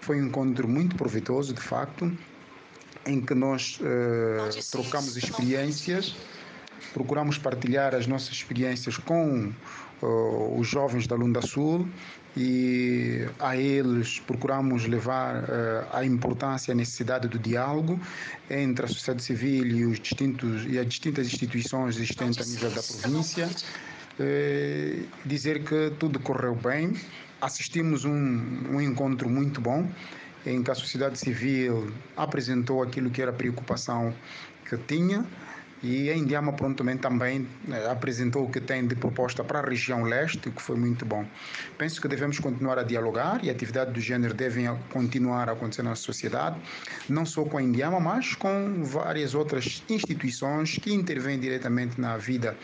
Foi 0.00 0.20
um 0.20 0.26
encontro 0.26 0.66
muito 0.66 0.96
proveitoso, 0.96 1.54
de 1.54 1.60
facto, 1.60 2.10
em 3.06 3.20
que 3.20 3.34
nós 3.34 3.78
uh, 3.80 4.70
trocamos 4.70 5.16
experiências, 5.16 6.16
procuramos 6.92 7.38
partilhar 7.38 7.94
as 7.94 8.06
nossas 8.06 8.32
experiências 8.32 8.96
com 8.96 9.52
uh, 10.02 10.58
os 10.58 10.66
jovens 10.66 11.06
da 11.06 11.16
Lunda 11.16 11.42
Sul 11.42 11.88
e 12.38 13.26
a 13.40 13.56
eles 13.56 14.20
procuramos 14.20 14.86
levar 14.86 15.42
uh, 15.42 15.86
a 15.92 16.04
importância 16.04 16.70
e 16.70 16.72
a 16.72 16.76
necessidade 16.76 17.26
do 17.26 17.36
diálogo 17.36 18.00
entre 18.48 18.84
a 18.84 18.88
sociedade 18.88 19.24
civil 19.24 19.66
e, 19.66 19.84
os 19.84 19.98
distintos, 19.98 20.64
e 20.66 20.78
as 20.78 20.86
distintas 20.86 21.26
instituições 21.26 21.96
existentes 21.96 22.40
a 22.40 22.48
nível 22.48 22.70
da 22.70 22.82
província. 22.82 23.48
dizer 25.24 25.64
que 25.64 25.92
tudo 25.98 26.20
correu 26.20 26.54
bem. 26.54 26.94
Assistimos 27.40 28.04
um, 28.04 28.12
um 28.70 28.80
encontro 28.80 29.28
muito 29.28 29.60
bom 29.60 29.90
em 30.46 30.62
que 30.62 30.70
a 30.70 30.74
sociedade 30.74 31.18
civil 31.18 31.92
apresentou 32.16 32.82
aquilo 32.82 33.10
que 33.10 33.20
era 33.20 33.32
a 33.32 33.34
preocupação 33.34 34.14
que 34.68 34.76
tinha 34.76 35.26
e 35.82 36.10
a 36.10 36.16
Indiama 36.16 36.52
prontamente 36.52 37.00
também 37.00 37.46
eh, 37.70 37.90
apresentou 37.90 38.44
o 38.44 38.50
que 38.50 38.60
tem 38.60 38.86
de 38.86 38.96
proposta 38.96 39.44
para 39.44 39.60
a 39.60 39.62
região 39.62 40.02
leste, 40.02 40.48
o 40.48 40.52
que 40.52 40.60
foi 40.60 40.76
muito 40.76 41.04
bom. 41.04 41.24
Penso 41.76 42.00
que 42.00 42.08
devemos 42.08 42.38
continuar 42.38 42.78
a 42.78 42.82
dialogar 42.82 43.44
e 43.44 43.48
a 43.48 43.52
atividade 43.52 43.92
do 43.92 44.00
género 44.00 44.34
deve 44.34 44.68
continuar 44.90 45.48
a 45.48 45.52
acontecer 45.52 45.82
na 45.82 45.94
sociedade, 45.94 46.60
não 47.08 47.24
só 47.24 47.44
com 47.44 47.58
a 47.58 47.62
Indiama, 47.62 48.00
mas 48.00 48.34
com 48.34 48.82
várias 48.82 49.34
outras 49.34 49.82
instituições 49.88 50.78
que 50.78 50.92
intervêm 50.92 51.38
diretamente 51.38 52.00
na 52.00 52.16
vida 52.16 52.56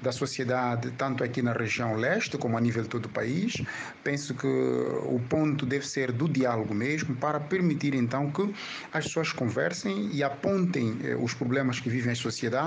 da 0.00 0.10
sociedade, 0.10 0.90
tanto 0.92 1.22
aqui 1.22 1.42
na 1.42 1.52
região 1.52 1.94
leste 1.94 2.36
como 2.36 2.56
a 2.56 2.60
nível 2.60 2.82
de 2.82 2.88
todo 2.88 3.06
o 3.06 3.08
país. 3.08 3.62
Penso 4.02 4.34
que 4.34 4.46
o 4.46 5.20
ponto 5.28 5.64
deve 5.64 5.86
ser 5.86 6.10
do 6.10 6.28
diálogo 6.28 6.74
mesmo, 6.74 7.14
para 7.16 7.38
permitir 7.38 7.94
então 7.94 8.30
que 8.30 8.52
as 8.92 9.04
pessoas 9.04 9.30
conversem 9.30 10.10
e 10.12 10.22
apontem 10.24 10.98
eh, 11.04 11.14
os 11.14 11.34
problemas 11.34 11.78
que 11.78 11.88
vivem 11.88 12.12
as 12.12 12.18
sociedades 12.18 12.61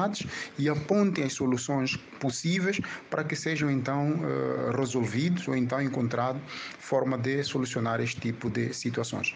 e 0.57 0.69
apontem 0.69 1.23
as 1.23 1.33
soluções 1.33 1.95
possíveis 2.19 2.79
para 3.09 3.23
que 3.23 3.35
sejam 3.35 3.69
então 3.69 4.15
eh, 4.23 4.71
resolvidos 4.77 5.47
ou 5.47 5.55
então 5.55 5.81
encontrado 5.81 6.39
forma 6.79 7.17
de 7.17 7.43
solucionar 7.43 7.99
este 8.01 8.19
tipo 8.19 8.49
de 8.49 8.73
situações. 8.73 9.35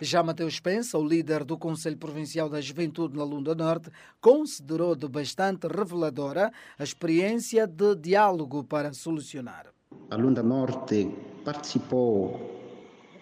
Já 0.00 0.22
Mateus 0.22 0.60
Pensa, 0.60 0.98
o 0.98 1.06
líder 1.06 1.42
do 1.42 1.56
Conselho 1.56 1.96
Provincial 1.96 2.50
da 2.50 2.60
Juventude 2.60 3.16
na 3.16 3.24
Lunda 3.24 3.54
Norte, 3.54 3.90
considerou 4.20 4.94
de 4.94 5.08
bastante 5.08 5.66
reveladora 5.66 6.52
a 6.78 6.84
experiência 6.84 7.66
de 7.66 7.94
diálogo 7.94 8.62
para 8.62 8.92
solucionar. 8.92 9.66
A 10.10 10.16
Lunda 10.16 10.42
Norte 10.42 11.10
participou 11.44 12.56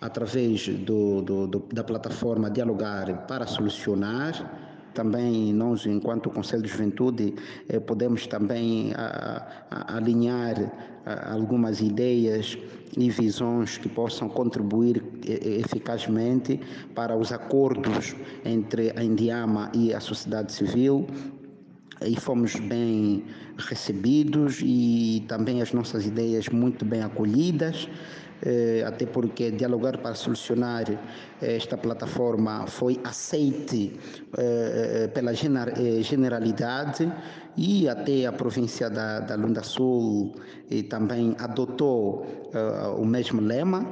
através 0.01 0.69
do, 0.69 1.23
do, 1.23 1.47
do, 1.47 1.59
da 1.73 1.85
plataforma 1.85 2.51
Dialogar 2.51 3.27
para 3.27 3.47
Solucionar 3.47 4.74
também 4.95 5.53
nós, 5.53 5.85
enquanto 5.87 6.31
Conselho 6.31 6.63
de 6.63 6.69
Juventude, 6.69 7.35
eh, 7.69 7.81
podemos 7.81 8.27
também 8.27 8.93
a, 8.95 9.47
a, 9.71 9.97
alinhar 9.97 10.57
a, 11.05 11.33
algumas 11.33 11.81
ideias 11.81 12.57
e 12.97 13.11
visões 13.11 13.77
que 13.77 13.89
possam 13.89 14.29
contribuir 14.29 15.03
eh, 15.27 15.61
eficazmente 15.61 16.61
para 16.95 17.17
os 17.17 17.33
acordos 17.33 18.15
entre 18.45 18.93
a 18.97 19.03
Indiama 19.03 19.71
e 19.75 19.93
a 19.93 20.01
sociedade 20.01 20.53
civil 20.53 21.07
e 22.03 22.19
fomos 22.21 22.55
bem 22.57 23.25
recebidos 23.57 24.61
e 24.63 25.25
também 25.29 25.63
as 25.63 25.73
nossas 25.73 26.07
ideias 26.07 26.49
muito 26.49 26.85
bem 26.85 27.03
acolhidas. 27.03 27.89
Eh, 28.47 28.85
até 28.85 29.07
porque 29.07 29.53
dialogar 29.53 29.97
para 30.03 30.15
solucionar 30.15 30.85
eh, 30.91 31.57
esta 31.57 31.79
plataforma 31.79 32.67
foi 32.67 33.01
aceite 33.03 33.99
eh, 34.37 35.09
pela 35.15 35.33
generalidade 35.33 37.11
e 37.57 37.89
até 37.89 38.27
a 38.27 38.33
província 38.33 38.91
da, 38.91 39.21
da 39.21 39.35
Lunda 39.35 39.63
Sul 39.63 40.35
também 40.91 41.35
adotou 41.39 42.27
o 42.99 43.05
mesmo 43.05 43.41
lema 43.41 43.87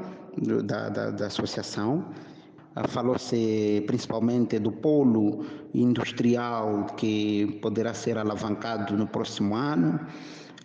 da, 0.64 0.88
da, 0.88 1.10
da 1.10 1.26
associação. 1.26 2.04
Falou-se 2.88 3.84
principalmente 3.86 4.58
do 4.58 4.72
polo 4.72 5.44
industrial 5.72 6.86
que 6.96 7.58
poderá 7.62 7.94
ser 7.94 8.18
alavancado 8.18 8.96
no 8.96 9.06
próximo 9.06 9.54
ano 9.54 10.00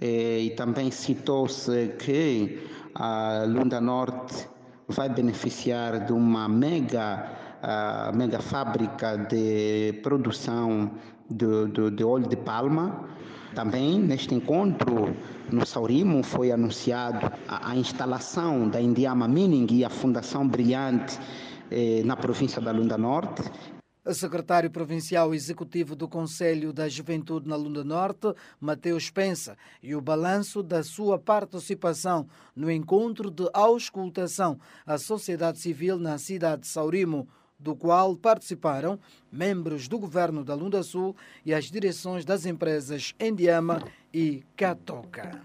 e 0.02 0.54
também 0.58 0.90
citou-se 0.90 1.90
que 2.00 2.60
a 3.00 3.46
Lunda 3.46 3.80
Norte 3.80 4.48
vai 4.88 5.08
beneficiar 5.08 6.06
de 6.06 6.14
uma 6.14 6.50
mega, 6.50 7.30
uh, 7.62 8.16
mega 8.18 8.40
fábrica 8.40 9.18
de 9.18 10.00
produção 10.02 10.92
de, 11.30 11.68
de, 11.68 11.92
de, 11.92 12.04
óleo 12.04 12.28
de 12.28 12.36
palma. 12.36 13.06
Também 13.54 14.00
neste 14.00 14.34
encontro 14.34 15.16
no 15.52 15.66
Saurimo 15.66 16.24
foi 16.24 16.52
anunciado 16.52 17.32
a, 17.48 17.72
a 17.72 17.76
instalação 17.76 18.68
da 18.68 18.82
Indiama 18.82 19.28
Mining 19.28 19.68
e 19.72 19.86
a 19.86 19.90
Fundação 19.90 20.48
Brilhante 20.48 21.20
eh, 21.70 22.02
na 22.04 22.16
província 22.16 22.62
da 22.62 22.72
Lunda 22.72 22.98
Norte 22.98 23.44
secretário 24.14 24.70
provincial 24.70 25.34
executivo 25.34 25.96
do 25.96 26.08
Conselho 26.08 26.72
da 26.72 26.88
Juventude 26.88 27.48
na 27.48 27.56
Lunda 27.56 27.84
Norte, 27.84 28.34
Mateus 28.60 29.10
Pensa, 29.10 29.58
e 29.82 29.96
o 29.96 30.02
balanço 30.02 30.62
da 30.64 30.84
sua 30.84 31.20
participação 31.20 32.28
no 32.56 32.72
encontro 32.72 33.30
de 33.30 33.50
auscultação 33.54 34.60
à 34.86 34.98
sociedade 34.98 35.60
civil 35.60 35.98
na 35.98 36.18
cidade 36.18 36.62
de 36.62 36.68
Saurimo, 36.68 37.28
do 37.60 37.76
qual 37.76 38.16
participaram 38.16 39.00
membros 39.32 39.88
do 39.88 39.98
governo 39.98 40.44
da 40.44 40.54
Lunda 40.54 40.84
Sul 40.84 41.16
e 41.46 41.54
as 41.54 41.66
direções 41.66 42.24
das 42.24 42.46
empresas 42.46 43.16
Endiama 43.20 43.82
e 44.14 44.44
Catoca. 44.56 45.42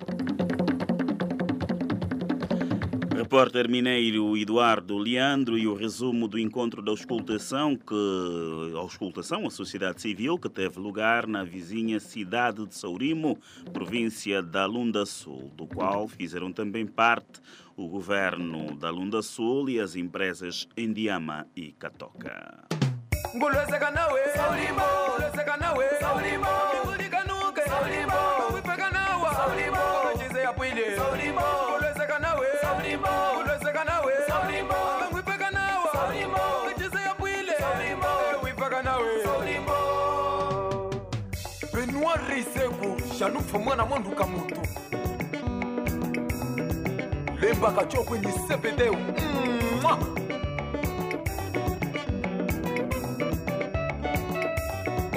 Repórter 3.14 3.68
mineiro 3.68 4.36
Eduardo 4.36 4.96
Leandro 4.96 5.58
e 5.58 5.66
o 5.66 5.74
resumo 5.74 6.26
do 6.26 6.38
encontro 6.38 6.82
da 6.82 6.90
auscultação, 6.90 7.76
que, 7.76 8.72
auscultação, 8.76 9.46
a 9.46 9.50
sociedade 9.50 10.00
civil, 10.00 10.38
que 10.38 10.48
teve 10.48 10.80
lugar 10.80 11.26
na 11.26 11.44
vizinha 11.44 12.00
cidade 12.00 12.66
de 12.66 12.74
Saurimo, 12.74 13.38
província 13.72 14.42
da 14.42 14.64
Lunda 14.66 15.04
Sul, 15.04 15.50
do 15.54 15.66
qual 15.66 16.08
fizeram 16.08 16.52
também 16.52 16.86
parte 16.86 17.40
o 17.76 17.86
governo 17.86 18.76
da 18.76 18.90
Lunda 18.90 19.22
Sul 19.22 19.68
e 19.68 19.78
as 19.78 19.94
empresas 19.94 20.66
Endiama 20.76 21.46
e 21.54 21.72
Catoca. 21.72 22.64
riseku 25.92 26.91
jalufu 43.22 43.58
mwana 43.58 43.86
mwanduka 43.86 44.26
motu 44.26 44.60
lembaka 47.40 47.84
tyokweni 47.84 48.28
sebedeo 48.48 48.92
mwa 49.82 49.96
mm 49.96 50.04
-hmm. 50.04 50.21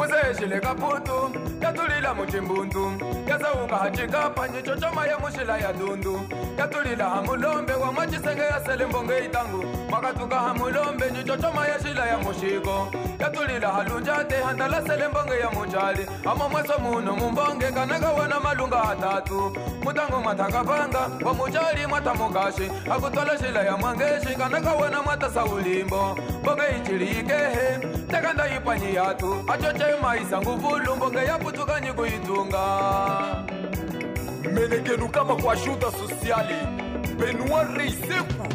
musejile 0.10 0.60
kaputu 0.60 1.32
yatulila 1.62 2.14
muchimbundu 2.14 2.92
yazaunga 3.28 3.76
hacikapanye 3.76 4.62
chochoma 4.62 5.08
ya 5.08 5.20
mushila 5.20 5.58
ya 5.58 5.74
dundu 5.74 6.22
yatulila 6.58 7.10
ha 7.10 7.22
mulombe 7.22 7.74
wa 7.74 7.92
mwachisenge 7.92 8.42
ya 8.42 8.62
selimbonge 8.66 9.18
itangu. 9.26 9.64
Mwakatuka 9.90 10.36
ha 10.36 10.54
mulombe 10.54 11.06
ni 11.12 11.24
chochoma 11.24 11.68
ya 11.68 11.80
shila 11.80 12.06
ya 12.08 12.18
mushiko 12.18 12.88
yatulila 13.20 13.68
ha 13.72 13.84
lunjate 13.84 14.36
handala 14.36 14.82
selimbonge 14.88 15.40
ya 15.40 15.50
muchali 15.52 16.06
amo 16.32 16.50
mweso 16.50 16.80
muno 16.80 17.16
mumbonge 17.16 17.72
kanaka 17.72 18.10
wana 18.12 18.40
malunga 18.40 18.84
atatu. 18.84 19.56
Mutangu 19.84 20.18
mwatakapanga 20.22 21.10
wa 21.26 21.34
muchali 21.34 21.88
mwatamukashi 21.88 22.72
akutwala 22.92 23.38
shila 23.38 23.64
ya 23.64 23.78
mwangeshi 23.78 24.36
kanaka 24.38 24.72
wana 24.74 25.02
mwatasa 25.02 25.46
ulimbo. 25.46 26.18
Bonge 26.44 26.64
ichili 26.78 27.06
ikehe 27.20 27.80
tekanda 28.08 28.48
ipanyi 28.56 28.96
yatu. 28.96 29.44
Achocheyo 29.54 29.95
maisha 30.02 30.42
nguvu 30.42 30.78
lumbonge 30.78 31.18
yaputuka 31.18 31.80
nyikuitunga 31.82 32.66
menekenu 34.54 35.10
kama 35.10 35.36
kwa 35.36 35.58
shuta 35.58 35.92
sosiali 35.92 36.56
benua 37.20 37.64
reiseku 37.64 38.48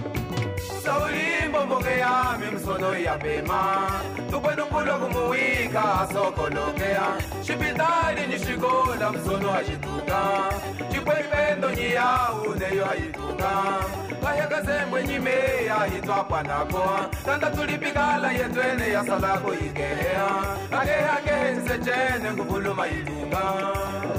sauli 0.85 1.48
mbongonge 1.48 1.90
yami 1.98 2.46
msono 2.57 2.98
yapema 2.98 3.90
tupwenumpula 4.31 4.98
kumuwika 4.98 6.09
sokolokea 6.12 7.03
shipitali 7.46 8.26
msono 9.11 9.50
ndipo 11.00 11.12
mipendo 11.22 11.70
nyiyau 11.70 12.54
neyo 12.58 12.84
haituka 12.84 13.50
kahekazembwe 14.22 15.02
nyimeya 15.04 15.84
hitwapwa 15.94 16.42
nako 16.42 16.84
tanda 17.24 17.50
tulipikala 17.50 18.32
yetwene 18.32 18.88
yasalako 18.88 19.54
yikeya 19.54 20.26
akehakehe 20.80 21.50
nsechene 21.52 22.30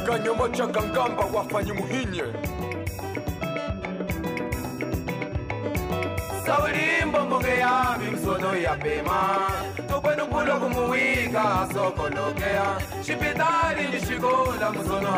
kanyomo 0.05 0.47
wafanyi 1.33 1.71
muhinye 1.71 2.23
yami 7.59 8.11
msono 8.11 8.55
yapema 8.55 9.37
kumuwika 10.59 11.67
sokolokea 11.73 12.65
shipitali 13.05 13.87
nishikola 13.93 14.71
msono 14.71 15.09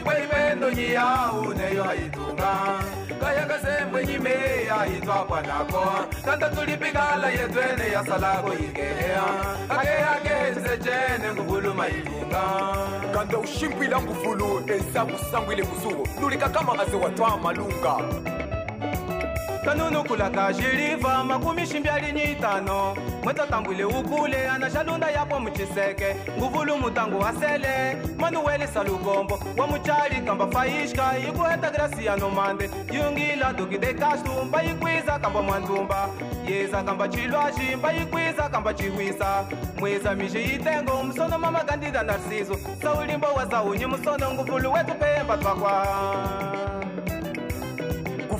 ipo 0.00 0.12
imeno 0.12 0.70
nyiyau 0.70 1.54
neyo 1.54 1.82
haitunga 1.84 2.52
kayakasemwe 3.20 4.06
nyimeya 4.06 4.84
hitwa 4.84 5.24
bwanako 5.28 5.84
tandatulipikala 6.24 7.30
yetwene 7.30 7.92
yasalako 7.92 8.48
ake 8.52 8.88
akeyakeze 9.68 10.76
cene 10.84 11.32
nguvuluma 11.34 11.88
ilinga 11.88 12.42
kanda 13.14 13.38
ushimbwila 13.38 14.02
nguvulu 14.02 14.62
eza 14.74 15.04
kusangwile 15.04 15.62
kuzuwo 15.62 16.06
nulikakama 16.20 16.78
aze 16.82 16.96
watwa 16.96 17.36
malunga 17.38 17.94
kanunu 19.64 20.04
kulata 20.04 20.52
xiliva 20.52 21.24
makumi 21.24 21.62
ximbyali 21.66 22.12
ni 22.12 22.34
tano 22.34 22.96
mwetatangwile 23.22 23.84
wukule 23.84 24.48
ana 24.48 24.70
xa 24.70 24.82
lunda 24.82 25.10
yakwa 25.10 25.40
muciseke 25.40 26.16
nguvulu 26.38 26.76
mutangu 26.76 27.20
wa 27.20 27.32
sele 27.32 27.96
manuwele 28.18 28.66
salukombo. 28.66 29.40
Wa 29.56 29.66
muchali 29.66 30.20
kamba 30.26 30.46
fayixka 30.46 31.12
yi 31.16 31.32
ku 31.32 31.42
heta 31.44 31.70
grasia 31.70 32.16
nomande. 32.16 32.70
Yungila 32.92 33.52
dokide 33.52 33.94
kaxtu 33.94 34.30
mba 34.44 34.62
yi 34.62 34.74
kwiza 34.74 35.18
kamba 35.18 35.42
mwandzumba 35.42 36.08
yeza 36.48 36.82
kamba 36.82 37.08
xilwaxi 37.08 37.76
mba 37.76 37.92
yi 37.92 38.06
kwiza 38.06 38.48
kamba 38.48 38.72
xiwisa 38.74 39.44
mwiza 39.78 40.14
mixi 40.14 40.38
yi 40.38 40.58
tengo 40.58 41.02
musono 41.02 41.38
mama 41.38 41.64
kandida 41.64 42.02
narciso 42.02 42.56
sawulimbo 42.82 43.26
wa 43.26 43.46
zawunyi 43.46 43.86
musono 43.86 44.32
nguvulu 44.32 44.72
wetu 44.72 44.94
pemba 44.94 45.36
twakwa 45.36 45.86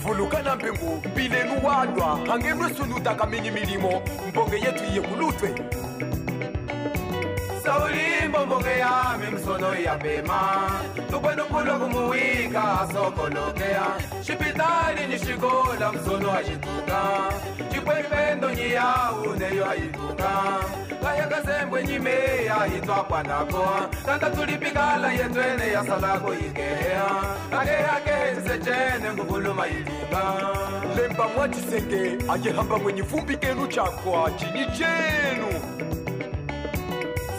uvuluka 0.04 0.42
nampingu 0.42 0.96
mpileni 1.08 1.50
uwalwa 1.62 2.18
angenwesuluta 2.34 3.14
kaminye 3.14 3.48
imilimo 3.48 4.02
mbonge 4.28 4.56
yethu 4.56 4.84
iye 4.92 5.00
kuluthwe 5.00 5.54
sawulimbo 7.64 8.46
mbonge 8.46 8.78
yami 8.78 9.26
msono 9.34 9.78
iyabhema 9.78 10.70
lukwenukhulwa 11.12 11.78
kumuwika 11.78 12.88
sokolokeya 12.92 13.86
xipitali 14.26 15.06
ni 15.08 15.16
xikola 15.18 15.92
msono 15.92 16.28
wa 16.28 16.42
ndipo 17.80 17.92
mipendo 17.96 18.50
nyiyawu 18.54 19.34
neyo 19.38 19.70
ayituka 19.70 20.30
kaya 21.02 21.26
kazembwe 21.26 21.82
nyime 21.84 22.14
yahitwakwa 22.46 23.22
nako 23.22 23.68
tanda 24.06 24.30
tulipikala 24.30 25.12
yetwene 25.12 25.66
yasalako 25.72 26.34
yikeya 26.34 27.04
akehake 27.60 28.36
chisechene 28.36 29.12
nguvuluma 29.14 29.66
yituka 29.66 30.22
lemba 30.96 31.28
mwa 31.28 31.48
chiseke 31.48 32.18
akihamba 32.28 32.78
mwenye 32.78 33.02
vumbi 33.02 33.36
kenu 33.36 33.66
chakwa 33.66 34.30
chini 34.30 34.66
chenu 34.66 35.48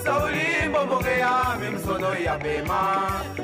sauli 0.03 0.69
mbomboke 0.69 1.09
yami 1.19 1.69
msono 1.69 2.15
yapema 2.25 3.01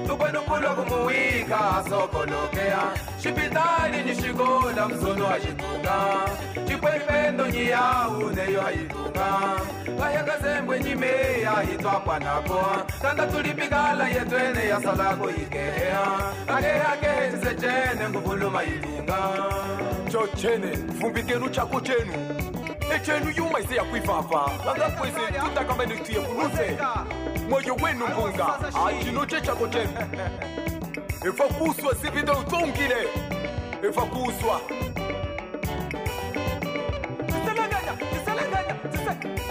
tukwenukulwa 0.08 0.76
kumuwika 0.76 1.84
sokolokea 1.90 2.80
shipitali 3.24 4.04
nishikola 4.06 4.88
msono 4.88 5.28
ashituka 5.30 5.96
ipo 6.78 6.90
imendo 6.90 7.50
nyiyawu 7.50 8.30
neyo 8.30 8.68
ayitunga 8.68 9.28
kahekazembwe 10.00 10.80
nyimeya 10.80 11.64
itwakwa 11.74 12.20
napo 12.20 12.62
tanda 13.02 13.28
tulipikala 13.28 14.10
yetwene 14.10 14.68
yasalako 14.68 15.30
ikeya 15.30 16.04
akehakehe 16.48 17.32
tisechene 17.32 18.10
nguvuluma 18.10 18.64
yitunga 18.64 19.20
chochene 20.12 20.72
vumbikenu 21.00 21.50
chako 21.50 21.82
chenu. 21.82 22.14
Echenu 22.96 23.32
yumaise 23.38 23.76
yakwivava 23.76 24.52
vangakwese 24.66 25.20
tindakamenetiye 25.46 26.20
kuluze 26.20 26.78
moyo 27.50 27.76
wenu 27.84 28.08
mbunga 28.08 28.48
achino 28.86 29.26
chenu. 29.26 29.92
Utongile 32.40 33.08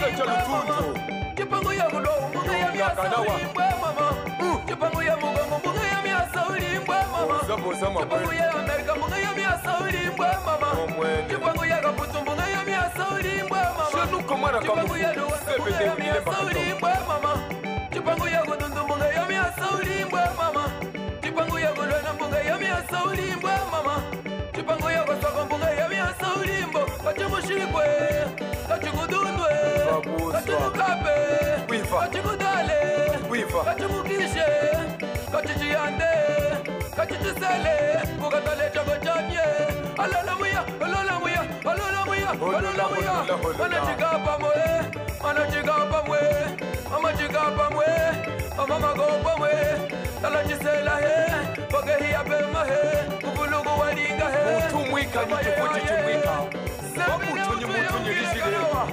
fupu 0.00 0.16
cula 0.16 0.16
ca 0.16 0.24
lutunzo 0.24 0.94
Chipango 1.36 1.72
ya 1.72 1.84
ya 2.58 2.72
miasa 2.72 3.20
ulimbwe 3.20 3.64
mama. 3.82 4.16
Chipango 4.66 5.02
ya 5.02 5.16
mugongo, 5.16 5.58
mbunga 5.58 5.86
ya 5.86 6.02
miasa 6.02 6.46
ulimbwe 6.48 6.96
mama. 7.12 7.40
Chipango 7.40 8.32
ya 8.34 8.50
Amerika, 8.52 8.94
mbunga 8.94 9.18
ya 9.18 9.32
miasa 9.34 9.78
ulimbwe 9.80 10.28
mama. 10.46 10.68
Chipango 11.28 11.66
ya 11.66 11.76
Kaputu, 11.80 12.20
mbunga 12.22 12.46
ya 12.48 12.64
miasa 12.64 13.08
ulimbwe 13.14 13.58
mama. 13.58 13.84
Chipango 14.62 14.96
ya 14.98 15.12
Luwasa, 15.12 15.52
mbunga 15.58 15.80
ya 15.84 15.94
miasa 15.94 16.40
ulimbwe 16.46 16.92
mama. 17.08 17.32
Chipango 17.92 18.28
ya 18.28 18.42
Godundu, 18.44 18.84
mbunga 18.84 19.06
ya 19.08 19.24
miasa 19.26 19.64
ulimbwe 19.76 20.20
mama. 20.38 20.64
Chipango 21.22 21.58
ya 21.60 21.72
Golwena, 21.72 22.12
mbunga 22.14 22.38
ya 22.38 22.58
miasa 22.58 23.04
ulimbwe 23.04 23.52
mama. 23.72 24.02
Chipango 24.54 24.90
ya 24.90 25.02
Kosoko, 25.04 25.44
mbunga 25.46 25.70
ya 25.70 25.88
miasa 25.88 26.26
ulimbo. 26.40 26.80
Kachimushikwe, 27.04 27.84
kuuzwa. 30.00 30.32
Katumukape 30.32 31.16
wiva, 31.70 31.98
katibudale 32.00 32.78
wiva, 33.30 33.64
katimukishe, 33.64 34.46
katijiyande, 35.32 36.12
katijisele, 36.96 38.00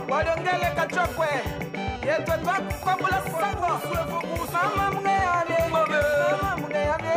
walongele 0.09 0.71
kacokwe 0.75 1.27
yetwe 2.07 2.37
twakwambula 2.43 3.21
sango 3.39 3.71
mama 4.53 4.91
mungeyane 4.91 5.57
mama 5.71 6.57
mungeyane 6.57 7.13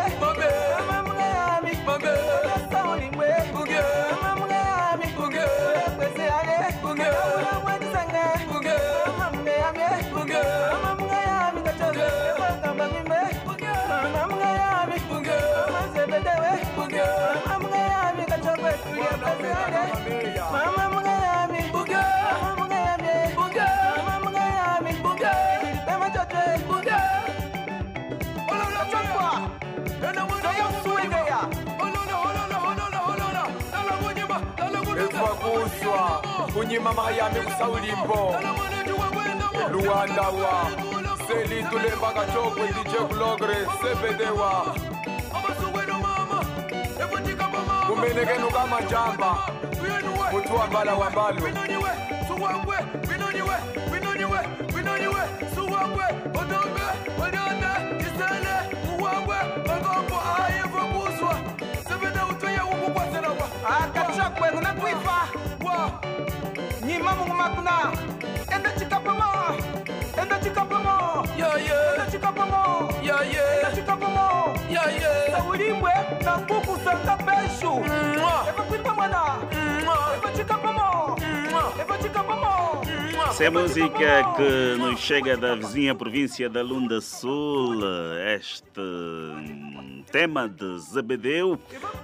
kunyima 36.54 36.92
mahayami 36.92 37.40
kusawulimbo 37.40 38.34
luwandawa 39.72 40.70
selitulemba 41.26 42.12
kachokwe 42.12 42.68
dj 42.68 42.94
kulogre 43.08 43.56
sebedewa 43.82 44.74
kumenekenu 47.86 48.50
kamanjamba 48.50 49.36
kutuwambala 50.30 50.94
wambalo 50.94 51.40
suwangwe 52.28 52.76
winoniwe 53.08 53.54
winoniwe 53.92 54.38
winoniwe 54.74 55.20
suwangwe 55.54 56.04
otombe. 56.34 56.86
Essa 83.40 83.44
é 83.44 83.46
a 83.46 83.50
música 83.50 84.34
que 84.36 84.76
nos 84.78 85.00
chega 85.00 85.34
da 85.34 85.54
vizinha 85.54 85.94
província 85.94 86.46
da 86.50 86.60
Lunda 86.60 87.00
Sul. 87.00 87.80
Este 88.36 88.80
tema 90.10 90.48
de 90.48 90.78
Zabedeu 90.80 91.58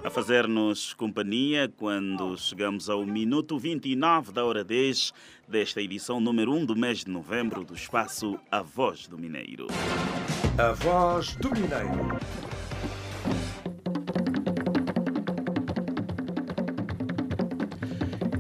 a 0.05 0.11
fazer-nos 0.11 0.95
companhia 0.95 1.73
quando 1.77 2.37
chegamos 2.37 2.89
ao 2.89 3.05
minuto 3.05 3.59
29 3.59 4.33
da 4.33 4.45
hora 4.45 4.63
10 4.63 5.13
desta 5.49 5.81
edição 5.81 6.21
número 6.21 6.53
1 6.53 6.67
do 6.67 6.77
mês 6.77 6.99
de 6.99 7.11
novembro 7.11 7.65
do 7.65 7.75
espaço 7.75 8.39
A 8.51 8.63
Voz 8.63 9.09
do 9.09 9.19
Mineiro. 9.19 9.67
A 10.57 10.73
Voz 10.73 11.35
do 11.37 11.51
Mineiro. 11.51 12.17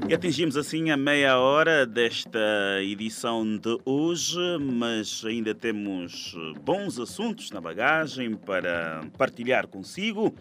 E 0.08 0.14
atingimos 0.14 0.56
assim 0.56 0.90
a 0.90 0.96
meia 0.96 1.36
hora 1.36 1.84
desta 1.84 2.38
edição 2.80 3.44
de 3.56 3.76
hoje, 3.84 4.38
mas 4.60 5.24
ainda 5.24 5.52
temos 5.52 6.32
bons 6.62 7.00
assuntos 7.00 7.50
na 7.50 7.60
bagagem 7.60 8.36
para 8.36 9.04
partilhar 9.18 9.66
consigo. 9.66 10.32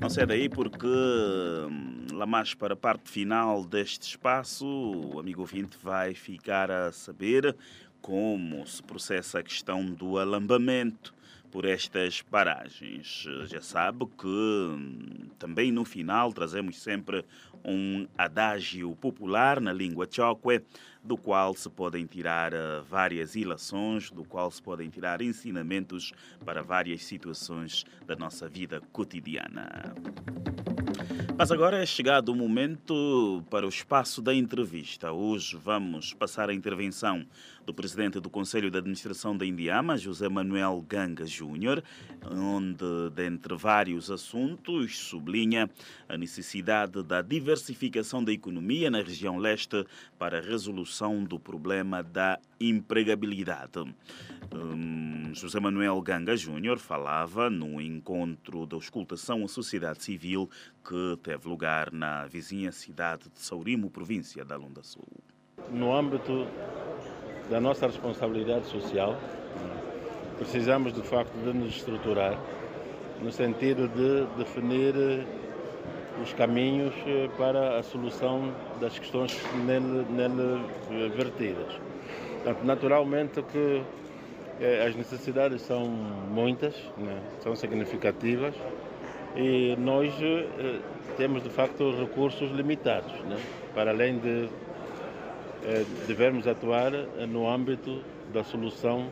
Não 0.00 0.08
sai 0.08 0.24
daí 0.24 0.48
porque 0.48 0.86
hum, 0.86 2.06
lá 2.14 2.24
mais 2.24 2.54
para 2.54 2.72
a 2.72 2.76
parte 2.76 3.10
final 3.10 3.62
deste 3.62 4.08
espaço, 4.08 4.66
o 4.66 5.20
amigo 5.20 5.42
ouvinte 5.42 5.76
vai 5.82 6.14
ficar 6.14 6.70
a 6.70 6.90
saber 6.90 7.54
como 8.00 8.66
se 8.66 8.82
processa 8.82 9.40
a 9.40 9.42
questão 9.42 9.84
do 9.84 10.16
alambamento 10.16 11.12
por 11.50 11.64
estas 11.64 12.22
paragens. 12.22 13.26
Já 13.46 13.60
sabe 13.60 14.06
que 14.06 14.26
hum, 14.26 15.28
também 15.38 15.72
no 15.72 15.84
final 15.84 16.32
trazemos 16.32 16.78
sempre 16.78 17.24
um 17.64 18.06
adágio 18.16 18.94
popular 18.96 19.60
na 19.60 19.72
língua 19.72 20.06
chokwe, 20.10 20.62
do 21.02 21.16
qual 21.16 21.54
se 21.54 21.68
podem 21.68 22.06
tirar 22.06 22.52
uh, 22.52 22.82
várias 22.88 23.34
ilações, 23.34 24.10
do 24.10 24.24
qual 24.24 24.50
se 24.50 24.62
podem 24.62 24.88
tirar 24.88 25.20
ensinamentos 25.22 26.12
para 26.44 26.62
várias 26.62 27.04
situações 27.04 27.84
da 28.06 28.16
nossa 28.16 28.48
vida 28.48 28.80
cotidiana. 28.92 29.94
Mas 31.36 31.50
agora 31.50 31.82
é 31.82 31.86
chegado 31.86 32.30
o 32.30 32.36
momento 32.36 33.42
para 33.48 33.64
o 33.64 33.68
espaço 33.70 34.20
da 34.20 34.34
entrevista. 34.34 35.10
Hoje 35.10 35.56
vamos 35.56 36.12
passar 36.12 36.50
a 36.50 36.54
intervenção 36.54 37.24
do 37.64 37.74
presidente 37.74 38.20
do 38.20 38.30
Conselho 38.30 38.70
de 38.70 38.78
Administração 38.78 39.36
da 39.36 39.46
Indiama, 39.46 39.96
José 39.96 40.28
Manuel 40.28 40.84
Ganga 40.88 41.26
Júnior, 41.26 41.82
onde, 42.30 43.10
dentre 43.14 43.56
vários 43.56 44.10
assuntos, 44.10 44.98
sublinha 44.98 45.70
a 46.08 46.16
necessidade 46.16 47.02
da 47.02 47.22
diversificação 47.22 48.22
da 48.24 48.32
economia 48.32 48.90
na 48.90 49.02
região 49.02 49.36
leste 49.36 49.84
para 50.18 50.38
a 50.38 50.42
resolução 50.42 51.22
do 51.22 51.38
problema 51.38 52.02
da 52.02 52.38
empregabilidade. 52.60 53.80
Hum, 54.52 55.32
José 55.32 55.60
Manuel 55.60 56.00
Ganga 56.02 56.36
Júnior 56.36 56.78
falava 56.78 57.48
no 57.48 57.80
encontro 57.80 58.66
da 58.66 58.76
auscultação 58.76 59.44
à 59.44 59.48
sociedade 59.48 60.02
civil 60.02 60.50
que 60.84 61.16
teve 61.22 61.48
lugar 61.48 61.92
na 61.92 62.26
vizinha 62.26 62.72
cidade 62.72 63.30
de 63.32 63.40
Saurimo, 63.40 63.90
província 63.90 64.44
da 64.44 64.56
Lunda 64.56 64.82
Sul. 64.82 65.06
No 65.68 65.94
âmbito 65.94 66.46
da 67.48 67.60
nossa 67.60 67.86
responsabilidade 67.86 68.66
social, 68.66 69.16
precisamos 70.38 70.92
de 70.92 71.02
facto 71.02 71.32
de 71.44 71.52
nos 71.52 71.76
estruturar 71.76 72.38
no 73.22 73.30
sentido 73.30 73.88
de 73.88 74.26
definir 74.38 74.94
os 76.22 76.32
caminhos 76.32 76.94
para 77.36 77.78
a 77.78 77.82
solução 77.82 78.52
das 78.80 78.98
questões 78.98 79.36
nele, 79.64 80.06
nele 80.10 81.10
vertidas. 81.16 81.72
Portanto, 82.42 82.64
naturalmente 82.64 83.42
que 83.42 83.82
eh, 84.60 84.86
as 84.86 84.94
necessidades 84.94 85.62
são 85.62 85.86
muitas, 85.86 86.74
né? 86.96 87.18
são 87.40 87.54
significativas 87.54 88.54
e 89.36 89.76
nós 89.78 90.12
eh, 90.20 90.80
temos 91.16 91.42
de 91.42 91.50
facto 91.50 91.90
recursos 91.98 92.50
limitados, 92.50 93.12
né? 93.24 93.36
para 93.74 93.90
além 93.90 94.18
de 94.18 94.44
eh, 94.44 94.48
devemos 96.06 96.46
atuar 96.46 96.92
no 97.28 97.48
âmbito 97.48 98.02
da 98.32 98.42
solução 98.42 99.08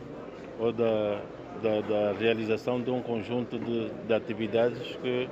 ou 0.59 0.71
da, 0.71 1.21
da, 1.61 1.81
da 1.81 2.11
realização 2.13 2.81
de 2.81 2.89
um 2.89 3.01
conjunto 3.01 3.57
de, 3.57 3.89
de, 3.89 4.13
atividades 4.13 4.95
que 5.01 5.29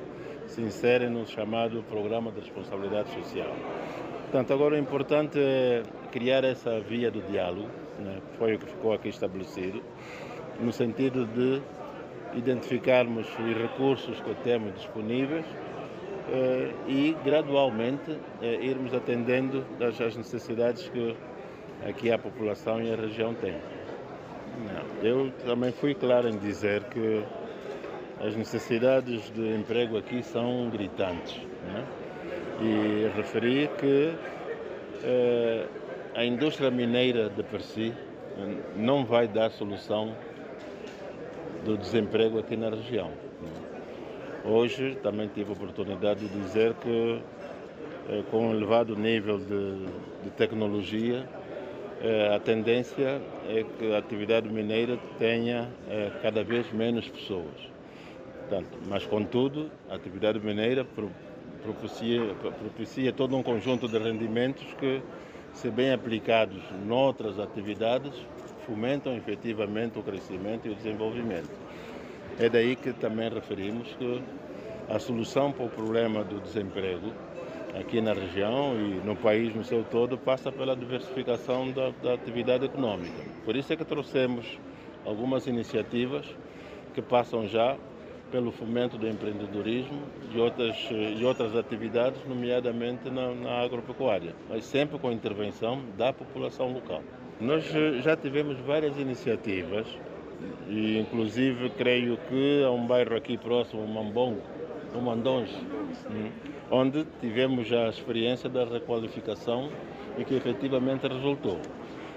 se 0.48 0.62
inserem 0.62 1.10
no 1.10 1.26
chamado 1.28 1.84
Programa 1.90 2.32
de 2.32 2.40
Responsabilidade 2.40 3.10
Social. 3.14 3.54
Portanto, 4.24 4.54
agora 4.54 4.76
o 4.76 4.78
importante 4.78 5.38
é 5.40 5.84
criar 6.12 6.44
essa 6.44 6.80
via 6.80 7.10
do 7.12 7.22
diálogo, 7.22 7.70
né? 8.00 8.20
foi 8.38 8.56
o 8.56 8.60
que 8.60 8.66
ficou 8.66 8.94
aqui 8.94 9.10
estabelecido, 9.10 9.82
no 10.60 10.72
sentido 10.72 11.26
de 11.26 11.62
identificarmos 12.38 13.28
os 13.28 13.58
recursos 13.58 14.20
que 14.22 14.36
temos 14.44 14.74
disponíveis 14.76 15.46
eh, 15.46 15.67
e 16.88 17.16
gradualmente 17.24 18.18
eh, 18.42 18.60
irmos 18.62 18.94
atendendo 18.94 19.66
às, 19.80 20.16
necessidades 20.16 20.90
que 20.90 21.16
aqui 21.88 22.12
a 22.12 22.18
população 22.18 22.82
e 22.82 22.92
a 22.92 22.96
região 22.96 23.34
têm. 23.34 23.56
Eu 25.02 25.32
também 25.46 25.72
fui 25.72 25.94
claro 25.94 26.28
em 26.28 26.38
dizer 26.38 26.84
que 26.86 27.24
as 28.20 28.36
necessidades 28.36 29.32
de 29.32 29.56
emprego 29.56 29.98
aqui 29.98 30.24
são 30.24 30.70
gritantes. 30.70 31.38
Né? 31.38 31.86
E 32.62 33.16
referi 33.16 33.70
que 33.78 34.14
eh, 35.04 35.66
a 36.16 36.26
indústria 36.26 36.72
mineira 36.72 37.30
de 37.30 37.44
per 37.44 37.62
si 37.62 37.94
não 38.76 39.06
vai 39.06 39.28
dar 39.28 39.52
solução 39.52 40.16
do 41.64 41.78
desemprego 41.78 42.40
aqui 42.40 42.58
na 42.58 42.70
região. 42.70 43.12
Hoje 44.50 44.98
também 45.04 45.28
tive 45.28 45.50
a 45.50 45.54
oportunidade 45.54 46.22
de 46.22 46.42
dizer 46.42 46.74
que, 46.76 47.20
eh, 48.10 48.24
com 48.32 48.48
um 48.48 48.56
elevado 48.56 48.96
nível 48.96 49.38
de, 49.40 49.86
de 50.24 50.30
tecnologia, 50.38 51.28
eh, 52.02 52.34
a 52.34 52.40
tendência 52.40 53.22
é 53.50 53.66
que 53.78 53.92
a 53.92 53.98
atividade 53.98 54.48
mineira 54.48 54.98
tenha 55.20 55.68
eh, 55.90 56.12
cada 56.22 56.46
vez 56.46 56.72
menos 56.72 57.06
pessoas. 57.10 57.60
Portanto, 58.40 58.70
mas, 58.88 59.06
contudo, 59.06 59.70
a 59.90 59.96
atividade 59.96 60.40
mineira 60.40 60.88
propicia, 61.62 62.34
propicia 62.58 63.12
todo 63.12 63.36
um 63.36 63.44
conjunto 63.44 63.86
de 63.86 63.98
rendimentos 63.98 64.64
que, 64.80 65.02
se 65.56 65.70
bem 65.70 65.92
aplicados 65.92 66.64
noutras 66.86 67.38
atividades, 67.38 68.14
fomentam 68.66 69.14
efetivamente 69.18 70.00
o 70.00 70.04
crescimento 70.04 70.70
e 70.70 70.72
o 70.72 70.76
desenvolvimento. 70.76 71.67
É 72.40 72.48
daí 72.48 72.76
que 72.76 72.94
também 72.94 73.30
referimos 73.30 73.88
que 73.98 74.22
a 74.90 75.00
solução 75.00 75.52
para 75.52 75.66
o 75.66 75.70
problema 75.70 76.24
do 76.24 76.40
desemprego 76.40 77.12
aqui 77.80 78.00
na 78.00 78.14
região 78.14 78.76
e 78.80 79.06
no 79.06 79.16
país 79.16 79.56
no 79.56 79.64
seu 79.64 79.84
todo 79.84 80.18
passa 80.18 80.52
pela 80.52 80.76
diversificação 80.76 81.72
da, 81.72 81.90
da 82.04 82.14
atividade 82.14 82.66
econômica. 82.66 83.24
Por 83.44 83.56
isso 83.56 83.74
é 83.74 83.76
que 83.76 83.84
trouxemos 83.84 84.46
algumas 85.06 85.48
iniciativas 85.48 86.26
que 86.94 87.02
passam 87.02 87.48
já 87.48 87.76
pelo 88.32 88.52
fomento 88.52 88.98
do 88.98 89.08
empreendedorismo 89.08 90.02
e 90.34 90.40
outras, 90.40 90.76
e 90.92 91.24
outras 91.24 91.56
atividades, 91.56 92.20
nomeadamente 92.28 93.10
na, 93.10 93.34
na 93.34 93.62
agropecuária, 93.62 94.36
mas 94.50 94.66
sempre 94.66 95.00
com 95.00 95.12
intervenção 95.12 95.82
da 95.98 96.12
população 96.12 96.72
local. 96.72 97.02
Nós 97.40 97.64
já 98.04 98.16
tivemos 98.16 98.58
várias 98.60 98.98
iniciativas, 98.98 99.88
e 100.68 101.00
inclusive 101.00 101.70
creio 101.72 102.18
que 102.30 102.64
há 102.64 102.72
um 102.72 102.86
bairro 102.86 103.16
aqui 103.16 103.38
próximo, 103.38 103.88
Mambongo, 103.88 104.42
no 104.94 105.02
Mandonge, 105.02 105.56
onde 106.70 107.06
tivemos 107.22 107.72
a 107.72 107.90
experiência 107.90 108.50
da 108.50 108.66
requalificação 108.66 109.70
e 110.18 110.26
que 110.26 110.36
efetivamente 110.36 111.08
resultou. 111.08 111.60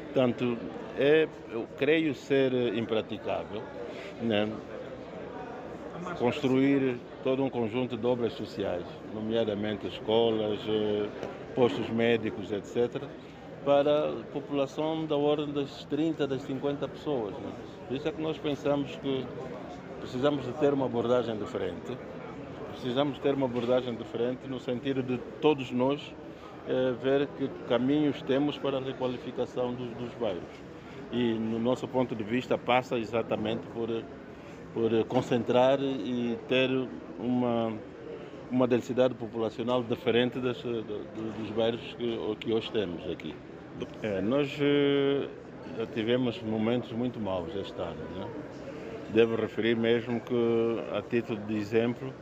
Portanto, 0.04 0.59
é, 0.98 1.28
eu 1.52 1.66
creio 1.76 2.14
ser 2.14 2.52
impraticável 2.74 3.62
né, 4.20 4.48
construir 6.18 6.98
todo 7.22 7.44
um 7.44 7.50
conjunto 7.50 7.96
de 7.96 8.06
obras 8.06 8.33
sociais, 8.33 8.85
nomeadamente 9.14 9.87
escolas, 9.87 10.59
eh, 10.66 11.09
postos 11.54 11.88
médicos, 11.90 12.50
etc., 12.52 13.02
para 13.64 14.09
a 14.09 14.12
população 14.33 15.04
da 15.04 15.16
ordem 15.16 15.52
das 15.52 15.85
30, 15.85 16.26
das 16.26 16.42
50 16.42 16.88
pessoas. 16.88 17.35
Né? 17.35 17.52
Por 17.90 17.96
isso 17.96 18.07
é 18.07 18.12
que 18.12 18.22
nós 18.22 18.38
pensamos 18.38 18.94
que 19.03 19.26
precisamos 19.98 20.46
de 20.46 20.53
ter 20.53 20.72
uma 20.72 20.87
abordagem 20.87 21.37
diferente. 21.37 21.98
Precisamos 22.70 23.18
ter 23.18 23.35
uma 23.35 23.46
abordagem 23.46 23.96
diferente 23.96 24.46
no 24.46 24.61
sentido 24.61 25.03
de 25.03 25.18
todos 25.40 25.72
nós 25.72 26.00
eh, 26.68 26.94
ver 27.03 27.26
que 27.37 27.48
caminhos 27.68 28.22
temos 28.22 28.57
para 28.57 28.79
a 28.79 28.81
requalificação 28.81 29.74
dos, 29.74 29.90
dos 29.94 30.14
bairros. 30.20 30.55
E, 31.11 31.33
no 31.35 31.59
nosso 31.59 31.88
ponto 31.88 32.14
de 32.14 32.22
vista, 32.22 32.57
passa 32.57 32.96
exatamente 32.96 33.66
por, 33.74 33.88
por 34.72 35.05
concentrar 35.07 35.81
e 35.81 36.38
ter 36.46 36.70
uma, 37.18 37.72
uma 38.53 38.68
densidade 38.68 39.16
populacional 39.16 39.83
diferente 39.83 40.38
das, 40.38 40.62
dos 40.62 41.50
bairros 41.57 41.96
que, 41.98 42.37
que 42.38 42.53
hoje 42.53 42.70
temos 42.70 43.11
aqui. 43.11 43.35
É, 44.00 44.20
nós 44.20 44.48
eh, 45.79 45.87
tivemos 45.94 46.40
momentos 46.42 46.92
muito 46.92 47.18
maus 47.20 47.55
este 47.55 47.81
ano. 47.81 48.03
Né? 48.16 48.27
Devo 49.12 49.37
referir 49.37 49.77
mesmo 49.77 50.20
que, 50.20 50.81
a 50.96 51.03
título 51.03 51.40
de 51.46 51.57
exemplo, 51.57 52.12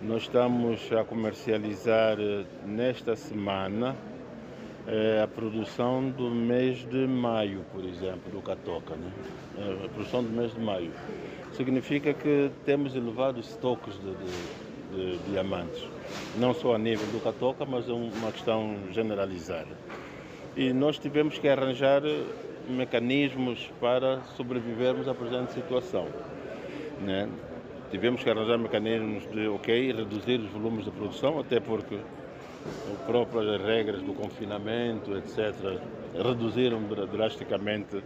nós 0.00 0.22
estamos 0.22 0.90
a 0.92 1.04
comercializar 1.04 2.18
eh, 2.18 2.44
nesta 2.66 3.16
semana 3.16 3.96
eh, 4.86 5.20
a 5.22 5.26
produção 5.26 6.10
do 6.10 6.30
mês 6.30 6.84
de 6.88 7.06
maio, 7.06 7.64
por 7.72 7.84
exemplo, 7.84 8.30
do 8.30 8.40
Catoca. 8.40 8.94
Né? 8.94 9.10
A 9.84 9.88
produção 9.88 10.22
do 10.22 10.30
mês 10.30 10.52
de 10.54 10.60
maio. 10.60 10.92
Significa 11.52 12.12
que 12.12 12.50
temos 12.64 12.96
elevados 12.96 13.50
estoques 13.50 13.94
de, 13.94 14.14
de, 14.14 15.16
de 15.16 15.30
diamantes, 15.30 15.86
não 16.38 16.52
só 16.52 16.74
a 16.74 16.78
nível 16.78 17.06
do 17.06 17.22
Catoca, 17.22 17.64
mas 17.64 17.88
é 17.88 17.92
uma 17.92 18.32
questão 18.32 18.76
generalizada 18.90 19.76
e 20.56 20.72
nós 20.72 20.98
tivemos 20.98 21.38
que 21.38 21.48
arranjar 21.48 22.02
mecanismos 22.68 23.70
para 23.80 24.20
sobrevivermos 24.36 25.08
à 25.08 25.14
presente 25.14 25.52
situação. 25.52 26.06
Né? 27.00 27.28
Tivemos 27.90 28.22
que 28.22 28.30
arranjar 28.30 28.58
mecanismos 28.58 29.30
de, 29.30 29.46
ok, 29.48 29.92
reduzir 29.92 30.40
os 30.40 30.50
volumes 30.50 30.84
de 30.84 30.90
produção, 30.90 31.38
até 31.38 31.60
porque 31.60 31.96
as 31.96 32.98
próprias 33.06 33.60
regras 33.60 34.02
do 34.02 34.14
confinamento, 34.14 35.16
etc., 35.16 35.54
reduziram 36.14 36.82
drasticamente 37.12 38.02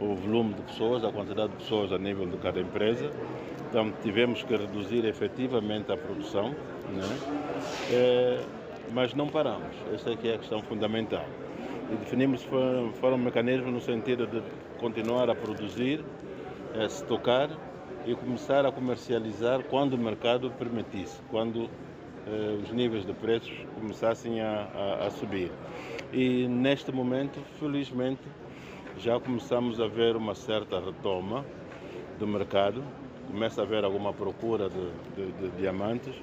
o 0.00 0.14
volume 0.14 0.54
de 0.54 0.62
pessoas, 0.62 1.04
a 1.04 1.12
quantidade 1.12 1.50
de 1.50 1.56
pessoas 1.56 1.92
a 1.92 1.98
nível 1.98 2.26
de 2.26 2.36
cada 2.38 2.60
empresa. 2.60 3.10
Então 3.68 3.92
tivemos 4.02 4.42
que 4.42 4.56
reduzir 4.56 5.04
efetivamente 5.04 5.92
a 5.92 5.96
produção, 5.96 6.50
né? 6.50 7.18
é, 7.92 8.40
mas 8.92 9.14
não 9.14 9.28
paramos. 9.28 9.76
Essa 9.92 10.10
é 10.10 10.28
é 10.28 10.34
a 10.34 10.38
questão 10.38 10.62
fundamental 10.62 11.26
e 11.92 11.96
definimos 11.96 12.42
foram, 12.44 12.92
foram 12.94 13.18
mecanismos 13.18 13.72
no 13.72 13.80
sentido 13.80 14.26
de 14.26 14.42
continuar 14.78 15.28
a 15.28 15.34
produzir, 15.34 16.04
a 16.74 16.88
se 16.88 17.04
tocar 17.04 17.50
e 18.06 18.14
começar 18.14 18.64
a 18.64 18.72
comercializar 18.72 19.62
quando 19.64 19.94
o 19.94 19.98
mercado 19.98 20.50
permitisse, 20.52 21.20
quando 21.30 21.68
eh, 22.26 22.58
os 22.62 22.70
níveis 22.70 23.04
de 23.04 23.12
preços 23.12 23.52
começassem 23.74 24.40
a, 24.40 24.68
a, 24.74 25.06
a, 25.06 25.10
subir. 25.10 25.50
E 26.12 26.46
neste 26.46 26.92
momento, 26.92 27.40
felizmente, 27.58 28.22
já 28.98 29.18
começamos 29.18 29.80
a 29.80 29.86
ver 29.86 30.16
uma 30.16 30.34
certa 30.34 30.78
retoma 30.80 31.44
do 32.18 32.26
mercado, 32.26 32.82
começa 33.26 33.60
a 33.60 33.64
haver 33.64 33.84
alguma 33.84 34.12
procura 34.12 34.68
de, 34.68 34.90
de, 35.16 35.32
de 35.32 35.56
diamantes 35.56 36.14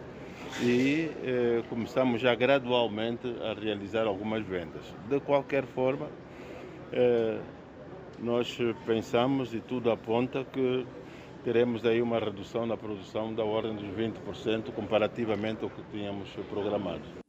e 0.62 1.12
eh, 1.24 1.64
começamos 1.70 2.22
já 2.22 2.34
gradualmente 2.36 3.28
a 3.42 3.54
realizar 3.54 4.08
algumas 4.08 4.46
vendas. 4.46 4.82
De 5.10 5.20
qualquer 5.20 5.66
forma, 5.66 6.08
eh, 6.92 7.40
nós 8.20 8.58
pensamos 8.86 9.54
e 9.54 9.60
tudo 9.60 9.92
aponta 9.92 10.44
que 10.46 10.86
teremos 11.44 11.86
aí 11.86 12.02
uma 12.02 12.20
redução 12.20 12.66
na 12.66 12.76
produção 12.76 13.34
da 13.34 13.44
ordem 13.44 13.76
dos 13.76 13.88
20% 13.96 14.72
comparativamente 14.74 15.64
ao 15.64 15.70
que 15.70 15.82
tínhamos 15.92 16.30
programado. 16.50 17.27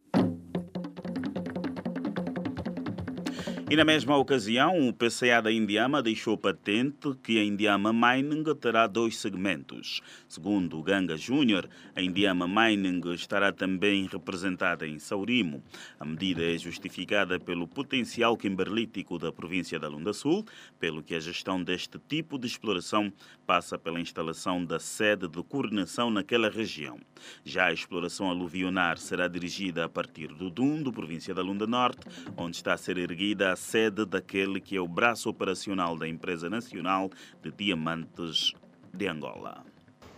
E 3.70 3.76
na 3.76 3.84
mesma 3.84 4.16
ocasião, 4.16 4.88
o 4.88 4.94
PCA 4.94 5.42
da 5.42 5.52
Indiama 5.52 6.02
deixou 6.02 6.38
patente 6.38 7.14
que 7.22 7.38
a 7.38 7.44
Indiama 7.44 7.92
Mining 7.92 8.42
terá 8.54 8.86
dois 8.86 9.18
segmentos. 9.18 10.00
Segundo 10.26 10.78
o 10.78 10.82
Ganga 10.82 11.18
Júnior, 11.18 11.68
a 11.94 12.00
Indiama 12.00 12.48
Mining 12.48 13.02
estará 13.12 13.52
também 13.52 14.06
representada 14.06 14.86
em 14.86 14.98
Saurimo. 14.98 15.62
A 16.00 16.06
medida 16.06 16.42
é 16.42 16.56
justificada 16.56 17.38
pelo 17.38 17.68
potencial 17.68 18.38
kimberlítico 18.38 19.18
da 19.18 19.30
província 19.30 19.78
da 19.78 19.86
Lunda 19.86 20.14
Sul, 20.14 20.46
pelo 20.80 21.02
que 21.02 21.14
a 21.14 21.20
gestão 21.20 21.62
deste 21.62 21.98
tipo 22.08 22.38
de 22.38 22.46
exploração 22.46 23.12
passa 23.46 23.78
pela 23.78 24.00
instalação 24.00 24.64
da 24.64 24.78
sede 24.78 25.28
de 25.28 25.42
coordenação 25.42 26.10
naquela 26.10 26.48
região. 26.48 26.98
Já 27.44 27.66
a 27.66 27.72
exploração 27.74 28.30
aluvionar 28.30 28.96
será 28.96 29.28
dirigida 29.28 29.84
a 29.84 29.88
partir 29.90 30.28
do 30.28 30.48
Dundo, 30.48 30.90
província 30.90 31.34
da 31.34 31.42
Lunda 31.42 31.66
Norte, 31.66 32.06
onde 32.34 32.56
está 32.56 32.72
a 32.72 32.78
ser 32.78 32.96
erguida 32.96 33.52
a 33.52 33.57
sede 33.59 34.06
daquele 34.06 34.61
que 34.61 34.76
é 34.76 34.80
o 34.80 34.88
braço 34.88 35.28
operacional 35.28 35.98
da 35.98 36.09
Empresa 36.09 36.48
Nacional 36.48 37.11
de 37.42 37.50
Diamantes 37.50 38.54
de 38.94 39.06
Angola. 39.06 39.64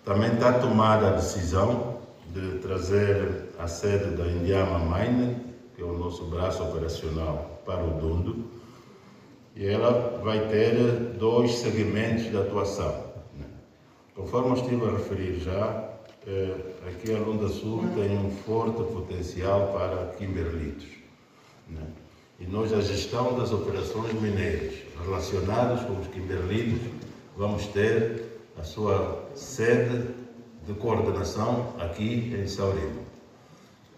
Também 0.04 0.32
está 0.32 0.58
tomada 0.60 1.08
a 1.08 1.10
decisão 1.12 2.00
de 2.32 2.58
trazer 2.58 3.50
a 3.58 3.66
sede 3.66 4.16
da 4.16 4.26
Indiama 4.26 4.78
Mining, 4.78 5.36
que 5.74 5.82
é 5.82 5.84
o 5.84 5.98
nosso 5.98 6.26
braço 6.26 6.62
operacional, 6.62 7.62
para 7.66 7.84
o 7.84 7.98
Dundo, 7.98 8.50
e 9.56 9.66
ela 9.66 10.20
vai 10.22 10.48
ter 10.48 10.74
dois 11.18 11.52
segmentos 11.52 12.30
de 12.30 12.36
atuação. 12.36 13.12
Né? 13.36 13.46
Conforme 14.14 14.50
eu 14.50 14.54
estive 14.54 14.84
a 14.86 14.90
referir 14.92 15.40
já, 15.40 15.90
eh, 16.26 16.56
aqui 16.88 17.12
a 17.12 17.18
Lunda 17.18 17.48
Sul 17.48 17.84
tem 17.94 18.16
um 18.16 18.30
forte 18.30 18.82
potencial 18.92 19.72
para 19.72 20.12
Kimberlitos. 20.16 20.88
Né? 21.68 21.86
E 22.40 22.46
nós, 22.46 22.72
a 22.72 22.80
gestão 22.80 23.38
das 23.38 23.52
operações 23.52 24.14
mineiras 24.14 24.74
relacionadas 25.04 25.84
com 25.84 26.00
os 26.00 26.06
Kimberlitos, 26.08 26.80
vamos 27.36 27.66
ter 27.66 28.40
a 28.58 28.64
sua 28.64 29.28
sede 29.34 30.06
de 30.66 30.72
coordenação 30.74 31.74
aqui 31.78 32.34
em 32.34 32.46
Saurimo. 32.46 33.04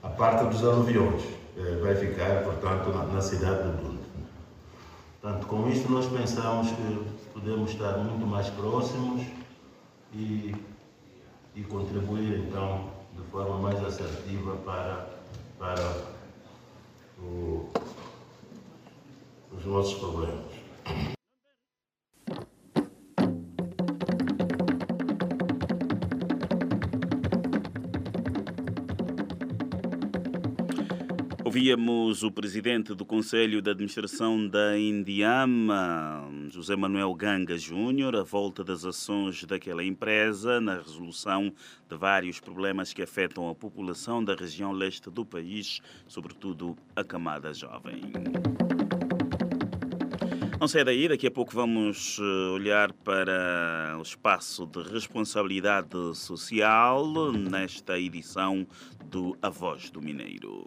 A 0.02 0.08
parte 0.08 0.44
dos 0.46 0.64
aluviões 0.64 1.22
eh, 1.56 1.78
vai 1.80 1.94
ficar, 1.94 2.42
portanto, 2.42 2.90
na, 2.90 3.04
na 3.04 3.20
cidade 3.20 3.62
do 3.62 3.82
Dundo. 3.82 4.02
Portanto, 5.20 5.46
com 5.46 5.68
isso 5.68 5.88
nós 5.88 6.06
pensamos 6.06 6.68
que 6.72 7.30
podemos 7.32 7.70
estar 7.70 7.98
muito 7.98 8.26
mais 8.26 8.48
próximos 8.50 9.22
e, 10.12 10.52
e 11.54 11.62
contribuir, 11.62 12.40
então, 12.40 12.90
de 13.16 13.22
forma 13.30 13.58
mais 13.58 13.84
assertiva 13.84 14.56
para, 14.64 15.08
para 15.60 15.96
o 17.20 17.68
os 19.56 19.64
nossos 19.64 19.98
problemas. 19.98 20.62
Ouvíamos 31.44 32.22
o 32.22 32.32
presidente 32.32 32.94
do 32.94 33.04
Conselho 33.04 33.60
de 33.60 33.70
Administração 33.70 34.48
da 34.48 34.78
Indiama, 34.78 36.26
José 36.48 36.74
Manuel 36.74 37.14
Ganga 37.14 37.58
Júnior, 37.58 38.16
a 38.16 38.22
volta 38.22 38.64
das 38.64 38.86
ações 38.86 39.44
daquela 39.44 39.84
empresa 39.84 40.62
na 40.62 40.76
resolução 40.76 41.52
de 41.86 41.94
vários 41.94 42.40
problemas 42.40 42.94
que 42.94 43.02
afetam 43.02 43.50
a 43.50 43.54
população 43.54 44.24
da 44.24 44.34
região 44.34 44.72
leste 44.72 45.10
do 45.10 45.26
país, 45.26 45.82
sobretudo 46.08 46.74
a 46.96 47.04
camada 47.04 47.52
jovem. 47.52 48.00
Não 50.62 50.68
sai 50.68 50.84
daí, 50.84 51.08
daqui 51.08 51.26
a 51.26 51.30
pouco 51.32 51.52
vamos 51.52 52.20
eh, 52.20 52.22
olhar 52.54 52.92
para 52.92 53.96
o 53.98 54.02
espaço 54.02 54.64
de 54.64 54.80
responsabilidade 54.80 56.14
social 56.14 57.32
nesta 57.32 57.98
edição 57.98 58.64
do 59.06 59.36
A 59.42 59.48
Voz 59.50 59.90
do 59.90 60.00
Mineiro. 60.00 60.64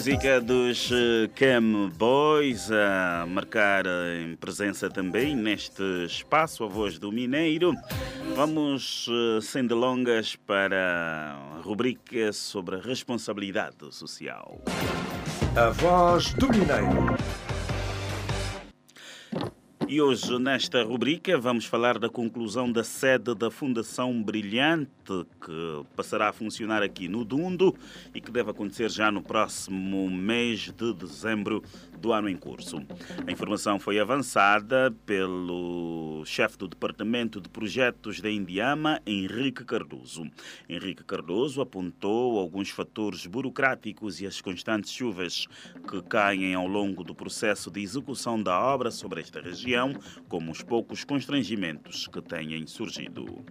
Música 0.00 0.40
dos 0.40 0.90
eh, 0.90 1.28
Cam 1.34 1.90
Boys 1.90 2.70
a 2.72 3.26
marcar 3.26 3.84
em 4.18 4.34
presença 4.34 4.88
também 4.88 5.36
neste 5.36 5.82
espaço, 6.06 6.64
a 6.64 6.66
voz 6.66 6.98
do 6.98 7.12
Mineiro. 7.12 7.74
Vamos, 8.34 9.06
eh, 9.10 9.42
sem 9.42 9.66
delongas, 9.66 10.36
para 10.36 11.36
a 11.54 11.60
rubrica 11.60 12.32
sobre 12.32 12.76
a 12.76 12.80
responsabilidade 12.80 13.76
social. 13.94 14.58
A 15.54 15.68
voz 15.68 16.32
do 16.32 16.48
Mineiro. 16.48 17.49
E 19.92 20.00
hoje, 20.00 20.38
nesta 20.38 20.84
rubrica, 20.84 21.36
vamos 21.36 21.64
falar 21.64 21.98
da 21.98 22.08
conclusão 22.08 22.70
da 22.70 22.84
sede 22.84 23.34
da 23.34 23.50
Fundação 23.50 24.22
Brilhante, 24.22 24.88
que 25.44 25.84
passará 25.96 26.28
a 26.28 26.32
funcionar 26.32 26.80
aqui 26.80 27.08
no 27.08 27.24
Dundo 27.24 27.74
e 28.14 28.20
que 28.20 28.30
deve 28.30 28.52
acontecer 28.52 28.88
já 28.88 29.10
no 29.10 29.20
próximo 29.20 30.08
mês 30.08 30.70
de 30.70 30.94
dezembro 30.94 31.60
do 31.98 32.12
ano 32.12 32.28
em 32.28 32.36
curso. 32.36 32.80
A 33.26 33.32
informação 33.32 33.80
foi 33.80 33.98
avançada 33.98 34.94
pelo 35.04 36.22
chefe 36.24 36.56
do 36.56 36.68
Departamento 36.68 37.40
de 37.40 37.48
Projetos 37.48 38.20
da 38.20 38.30
Indiama, 38.30 39.00
Henrique 39.04 39.64
Cardoso. 39.64 40.22
Henrique 40.68 41.02
Cardoso 41.02 41.60
apontou 41.60 42.38
alguns 42.38 42.70
fatores 42.70 43.26
burocráticos 43.26 44.20
e 44.20 44.26
as 44.26 44.40
constantes 44.40 44.92
chuvas 44.92 45.48
que 45.88 46.00
caem 46.02 46.54
ao 46.54 46.68
longo 46.68 47.02
do 47.02 47.12
processo 47.12 47.72
de 47.72 47.80
execução 47.80 48.40
da 48.40 48.56
obra 48.56 48.92
sobre 48.92 49.20
esta 49.20 49.40
região, 49.40 49.79
como 50.28 50.50
os 50.52 50.62
poucos 50.62 51.04
constrangimentos 51.04 52.06
que 52.06 52.20
têm 52.20 52.66
surgido. 52.66 53.44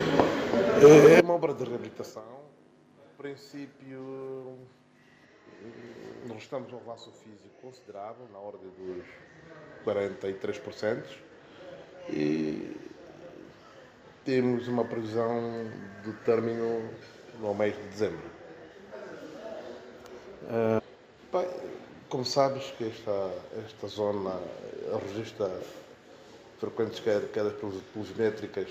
É 0.00 1.22
uma 1.22 1.34
obra 1.34 1.52
de 1.54 1.64
reabilitação. 1.64 2.44
No 2.96 3.16
princípio, 3.16 4.58
nós 6.26 6.38
estamos 6.38 6.72
um 6.72 6.76
avanço 6.76 7.10
físico 7.12 7.54
considerável, 7.60 8.26
na 8.32 8.38
ordem 8.38 8.70
dos 8.70 9.04
43%, 9.84 11.04
e 12.10 12.76
temos 14.24 14.68
uma 14.68 14.84
previsão 14.84 15.70
de 16.02 16.12
término 16.24 16.90
no 17.40 17.54
mês 17.54 17.76
de 17.76 17.82
dezembro. 17.88 18.30
Uh, 20.44 20.82
bem, 21.32 21.48
como 22.14 22.24
sabes 22.24 22.72
que 22.78 22.84
esta, 22.84 23.28
esta 23.66 23.88
zona 23.88 24.38
registra 25.04 25.50
frequentes 26.60 27.00
quedas 27.00 27.54
pluviométricas, 27.92 28.68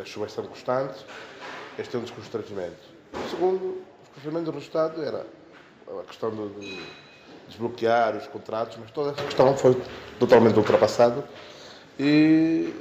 as 0.00 0.08
chuvas 0.08 0.32
são 0.32 0.46
constantes, 0.46 1.04
este 1.78 1.94
é 1.94 1.98
um 1.98 2.02
dos 2.02 2.10
constrangimentos. 2.10 2.86
O 3.12 3.28
segundo, 3.28 3.82
constrangimento 4.14 4.50
do 4.50 4.58
Estado 4.58 5.02
era 5.02 5.26
a 5.86 6.04
questão 6.04 6.30
de 6.30 6.82
desbloquear 7.48 8.16
os 8.16 8.26
contratos, 8.28 8.78
mas 8.80 8.90
toda 8.92 9.10
essa 9.10 9.22
questão 9.24 9.54
foi 9.54 9.78
totalmente 10.18 10.56
ultrapassada 10.56 11.22
e 12.00 12.72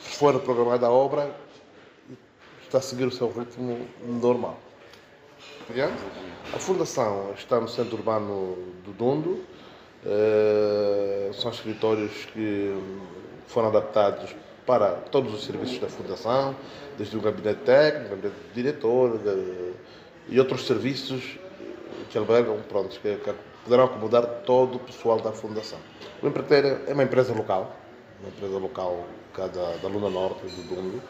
foi 0.00 0.36
programada 0.40 0.88
a 0.88 0.90
obra 0.90 1.32
está 2.64 2.78
a 2.78 2.82
seguir 2.82 3.04
o 3.04 3.12
seu 3.12 3.30
ritmo 3.30 3.86
normal. 4.02 4.58
A 6.52 6.58
Fundação 6.58 7.32
está 7.36 7.60
no 7.60 7.68
centro 7.68 7.96
urbano 7.96 8.56
do 8.84 8.92
Dundo, 8.92 9.44
Uh, 10.06 11.34
são 11.34 11.50
escritórios 11.50 12.26
que 12.26 12.80
foram 13.48 13.68
adaptados 13.68 14.36
para 14.64 14.92
todos 14.92 15.34
os 15.34 15.44
serviços 15.44 15.80
da 15.80 15.88
Fundação, 15.88 16.54
desde 16.96 17.16
o 17.16 17.20
gabinete 17.20 17.62
técnico, 17.64 18.06
o 18.06 18.16
gabinete 18.16 18.36
diretor 18.54 19.20
e 20.28 20.38
outros 20.38 20.64
serviços 20.64 21.38
que 22.08 22.16
albergam, 22.16 22.60
pronto, 22.68 23.00
que, 23.00 23.16
que 23.16 23.34
poderão 23.64 23.84
acomodar 23.86 24.24
todo 24.44 24.76
o 24.76 24.78
pessoal 24.78 25.18
da 25.20 25.32
Fundação. 25.32 25.78
O 26.22 26.28
empreiteiro 26.28 26.82
é 26.86 26.92
uma 26.92 27.02
empresa 27.02 27.34
local, 27.34 27.76
uma 28.20 28.28
empresa 28.28 28.58
local 28.58 29.04
cá 29.34 29.48
da, 29.48 29.76
da 29.82 29.88
Luna 29.88 30.08
Norte, 30.08 30.46
do 30.46 30.68
Dundo, 30.68 31.02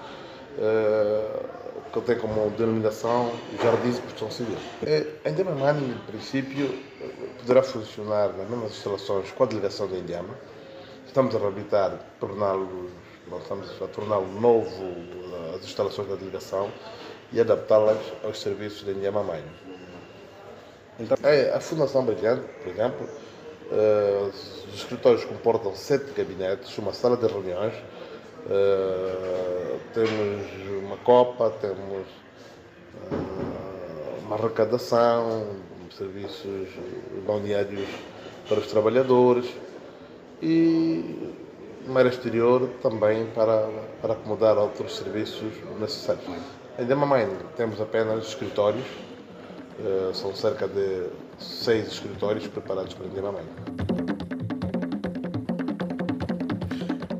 que 1.92 2.00
tem 2.00 2.18
como 2.18 2.50
denominação 2.50 3.32
Jardins 3.62 3.96
de 3.96 4.02
Construção 4.02 4.30
Civil. 4.30 4.56
É, 4.84 5.06
a 5.24 5.30
Indiama 5.30 5.52
Mining, 5.52 5.92
em 5.92 6.10
princípio, 6.10 6.78
poderá 7.38 7.62
funcionar 7.62 8.28
nas 8.28 8.48
mesmas 8.48 8.72
instalações 8.72 9.30
com 9.30 9.44
a 9.44 9.46
delegação 9.46 9.88
da 9.88 9.96
Indiama. 9.96 10.34
Estamos 11.06 11.34
a 11.34 11.38
reabilitar, 11.38 11.98
torná-lo, 12.20 12.90
estamos 13.40 13.70
a 13.82 13.86
torná-lo 13.86 14.40
novo 14.40 14.94
as 15.56 15.64
instalações 15.64 16.08
da 16.08 16.14
delegação 16.14 16.70
e 17.32 17.40
adaptá-las 17.40 17.98
aos 18.22 18.40
serviços 18.40 18.84
da 18.84 18.92
Indiama 18.92 19.22
Mining. 19.22 19.76
Então, 20.98 21.16
é, 21.22 21.52
a 21.52 21.60
Fundação 21.60 22.04
Brilhante, 22.04 22.42
por 22.62 22.72
exemplo, 22.72 23.08
uh, 23.70 24.28
os 24.28 24.74
escritórios 24.74 25.24
comportam 25.24 25.74
sete 25.74 26.12
gabinetes, 26.12 26.76
uma 26.78 26.92
sala 26.92 27.16
de 27.16 27.26
reuniões, 27.26 27.74
uh, 28.46 29.78
temos 29.92 30.46
uma 30.84 30.96
copa, 30.98 31.50
temos 31.60 32.06
uh, 33.10 34.24
uma 34.24 34.36
arrecadação, 34.36 35.46
serviços 35.96 36.68
balneários 37.26 37.88
para 38.48 38.58
os 38.58 38.66
trabalhadores 38.66 39.46
e 40.42 41.32
área 41.94 42.08
exterior 42.08 42.68
também 42.82 43.26
para, 43.26 43.68
para 44.02 44.12
acomodar 44.12 44.58
outros 44.58 44.96
serviços 44.96 45.52
necessários. 45.80 46.24
Em 46.78 46.84
Demamin 46.84 47.28
temos 47.56 47.80
apenas 47.80 48.26
escritórios, 48.26 48.84
uh, 49.80 50.14
são 50.14 50.34
cerca 50.34 50.68
de 50.68 51.06
seis 51.38 51.88
escritórios 51.88 52.46
preparados 52.46 52.94
para 52.94 53.06
Demamin. 53.08 54.15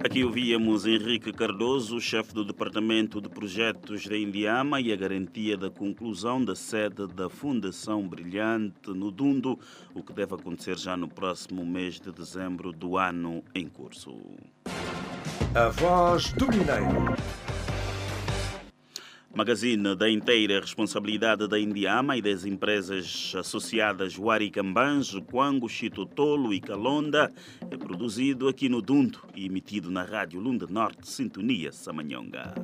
Aqui 0.06 0.22
ouvíamos 0.22 0.86
Henrique 0.86 1.32
Cardoso, 1.32 2.00
chefe 2.00 2.32
do 2.32 2.44
Departamento 2.44 3.20
de 3.20 3.28
Projetos 3.28 4.06
da 4.06 4.16
Indiama 4.16 4.80
e 4.80 4.92
a 4.92 4.96
garantia 4.96 5.56
da 5.56 5.68
conclusão 5.68 6.44
da 6.44 6.54
sede 6.54 7.08
da 7.08 7.28
Fundação 7.28 8.06
Brilhante 8.06 8.90
no 8.90 9.10
Dundo, 9.10 9.58
o 9.92 10.04
que 10.04 10.12
deve 10.12 10.32
acontecer 10.32 10.78
já 10.78 10.96
no 10.96 11.08
próximo 11.08 11.66
mês 11.66 11.98
de 11.98 12.12
dezembro 12.12 12.70
do 12.70 12.96
ano 12.96 13.42
em 13.52 13.68
curso. 13.68 14.16
A 15.52 15.70
voz 15.70 16.32
do 16.34 16.46
Mineiro. 16.46 17.45
Magazine 19.36 19.94
da 19.94 20.08
inteira 20.08 20.60
responsabilidade 20.60 21.46
da 21.46 21.58
Indiama 21.58 22.16
e 22.16 22.22
das 22.22 22.46
empresas 22.46 23.34
associadas 23.36 24.16
Huaricambanjo, 24.16 25.20
Quango, 25.20 25.68
Chitotolo 25.68 26.54
e 26.54 26.58
Calonda 26.58 27.30
é 27.70 27.76
produzido 27.76 28.48
aqui 28.48 28.66
no 28.66 28.80
Dundo 28.80 29.20
e 29.34 29.44
emitido 29.44 29.90
na 29.90 30.04
Rádio 30.04 30.40
Lunda 30.40 30.66
Norte, 30.66 31.06
Sintonia 31.06 31.70
Samanhonga. 31.70 32.54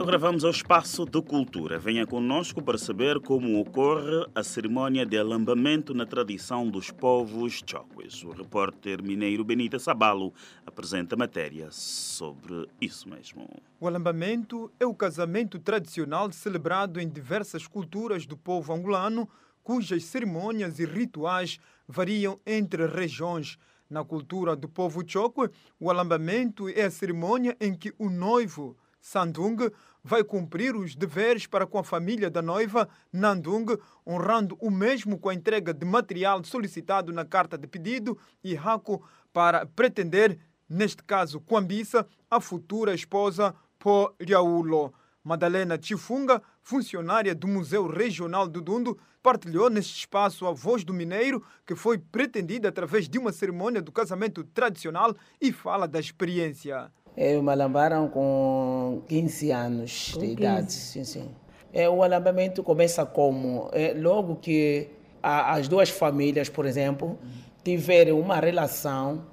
Agora 0.00 0.16
vamos 0.16 0.46
ao 0.46 0.50
espaço 0.50 1.04
de 1.04 1.20
cultura. 1.20 1.78
Venha 1.78 2.06
conosco 2.06 2.62
para 2.62 2.78
saber 2.78 3.20
como 3.20 3.60
ocorre 3.60 4.26
a 4.34 4.42
cerimônia 4.42 5.04
de 5.04 5.18
alambamento 5.18 5.92
na 5.92 6.06
tradição 6.06 6.70
dos 6.70 6.90
povos 6.90 7.62
choques. 7.66 8.24
O 8.24 8.30
repórter 8.30 9.02
mineiro 9.02 9.44
Benita 9.44 9.78
Sabalo 9.78 10.32
apresenta 10.64 11.18
matéria 11.18 11.68
sobre 11.70 12.66
isso 12.80 13.10
mesmo. 13.10 13.46
O 13.78 13.86
alambamento 13.86 14.72
é 14.80 14.86
o 14.86 14.94
casamento 14.94 15.58
tradicional 15.58 16.32
celebrado 16.32 16.98
em 16.98 17.06
diversas 17.06 17.66
culturas 17.66 18.24
do 18.24 18.38
povo 18.38 18.72
angolano, 18.72 19.28
cujas 19.62 20.02
cerimônias 20.04 20.78
e 20.78 20.86
rituais 20.86 21.58
variam 21.86 22.40
entre 22.46 22.86
regiões. 22.86 23.58
Na 23.90 24.02
cultura 24.02 24.56
do 24.56 24.66
povo 24.66 25.04
choque, 25.06 25.50
o 25.78 25.90
alambamento 25.90 26.70
é 26.70 26.84
a 26.84 26.90
cerimônia 26.90 27.54
em 27.60 27.74
que 27.74 27.92
o 27.98 28.08
noivo, 28.08 28.78
Sandung, 28.98 29.70
vai 30.02 30.24
cumprir 30.24 30.74
os 30.74 30.94
deveres 30.94 31.46
para 31.46 31.66
com 31.66 31.78
a 31.78 31.84
família 31.84 32.30
da 32.30 32.42
noiva, 32.42 32.88
Nandung, 33.12 33.66
honrando 34.06 34.56
o 34.60 34.70
mesmo 34.70 35.18
com 35.18 35.28
a 35.28 35.34
entrega 35.34 35.72
de 35.72 35.84
material 35.84 36.42
solicitado 36.44 37.12
na 37.12 37.24
carta 37.24 37.56
de 37.56 37.66
pedido 37.66 38.18
e 38.42 38.56
Haku 38.56 39.02
para 39.32 39.66
pretender, 39.66 40.38
neste 40.68 41.02
caso 41.02 41.40
Quambissa, 41.40 42.06
a 42.30 42.40
futura 42.40 42.94
esposa 42.94 43.54
Po 43.78 44.14
Riaulo. 44.20 44.92
Madalena 45.22 45.78
Chifunga, 45.80 46.42
funcionária 46.62 47.34
do 47.34 47.46
Museu 47.46 47.86
Regional 47.86 48.48
do 48.48 48.62
Dundo, 48.62 48.98
partilhou 49.22 49.68
neste 49.68 49.94
espaço 49.98 50.46
a 50.46 50.52
voz 50.52 50.82
do 50.82 50.94
mineiro, 50.94 51.44
que 51.66 51.74
foi 51.74 51.98
pretendida 51.98 52.70
através 52.70 53.06
de 53.06 53.18
uma 53.18 53.32
cerimônia 53.32 53.82
do 53.82 53.92
casamento 53.92 54.42
tradicional 54.42 55.14
e 55.40 55.52
fala 55.52 55.86
da 55.86 56.00
experiência. 56.00 56.90
Eu 57.16 57.42
me 57.42 57.50
alambaram 57.50 58.08
com 58.08 59.02
15 59.08 59.50
anos 59.50 60.12
com 60.12 60.20
de 60.20 60.26
15. 60.28 60.40
idade. 60.40 60.72
Sim, 60.72 61.04
sim. 61.04 61.28
É, 61.72 61.88
o 61.88 62.02
alambamento 62.02 62.62
começa 62.62 63.04
como? 63.06 63.68
É, 63.72 63.94
logo 63.94 64.36
que 64.36 64.88
a, 65.22 65.54
as 65.54 65.68
duas 65.68 65.88
famílias, 65.88 66.48
por 66.48 66.66
exemplo, 66.66 67.18
tiverem 67.62 68.12
uma 68.12 68.40
relação, 68.40 69.24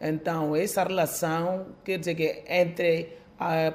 então 0.00 0.54
essa 0.54 0.82
relação 0.82 1.66
quer 1.84 1.98
dizer 1.98 2.14
que 2.14 2.42
entre 2.48 3.20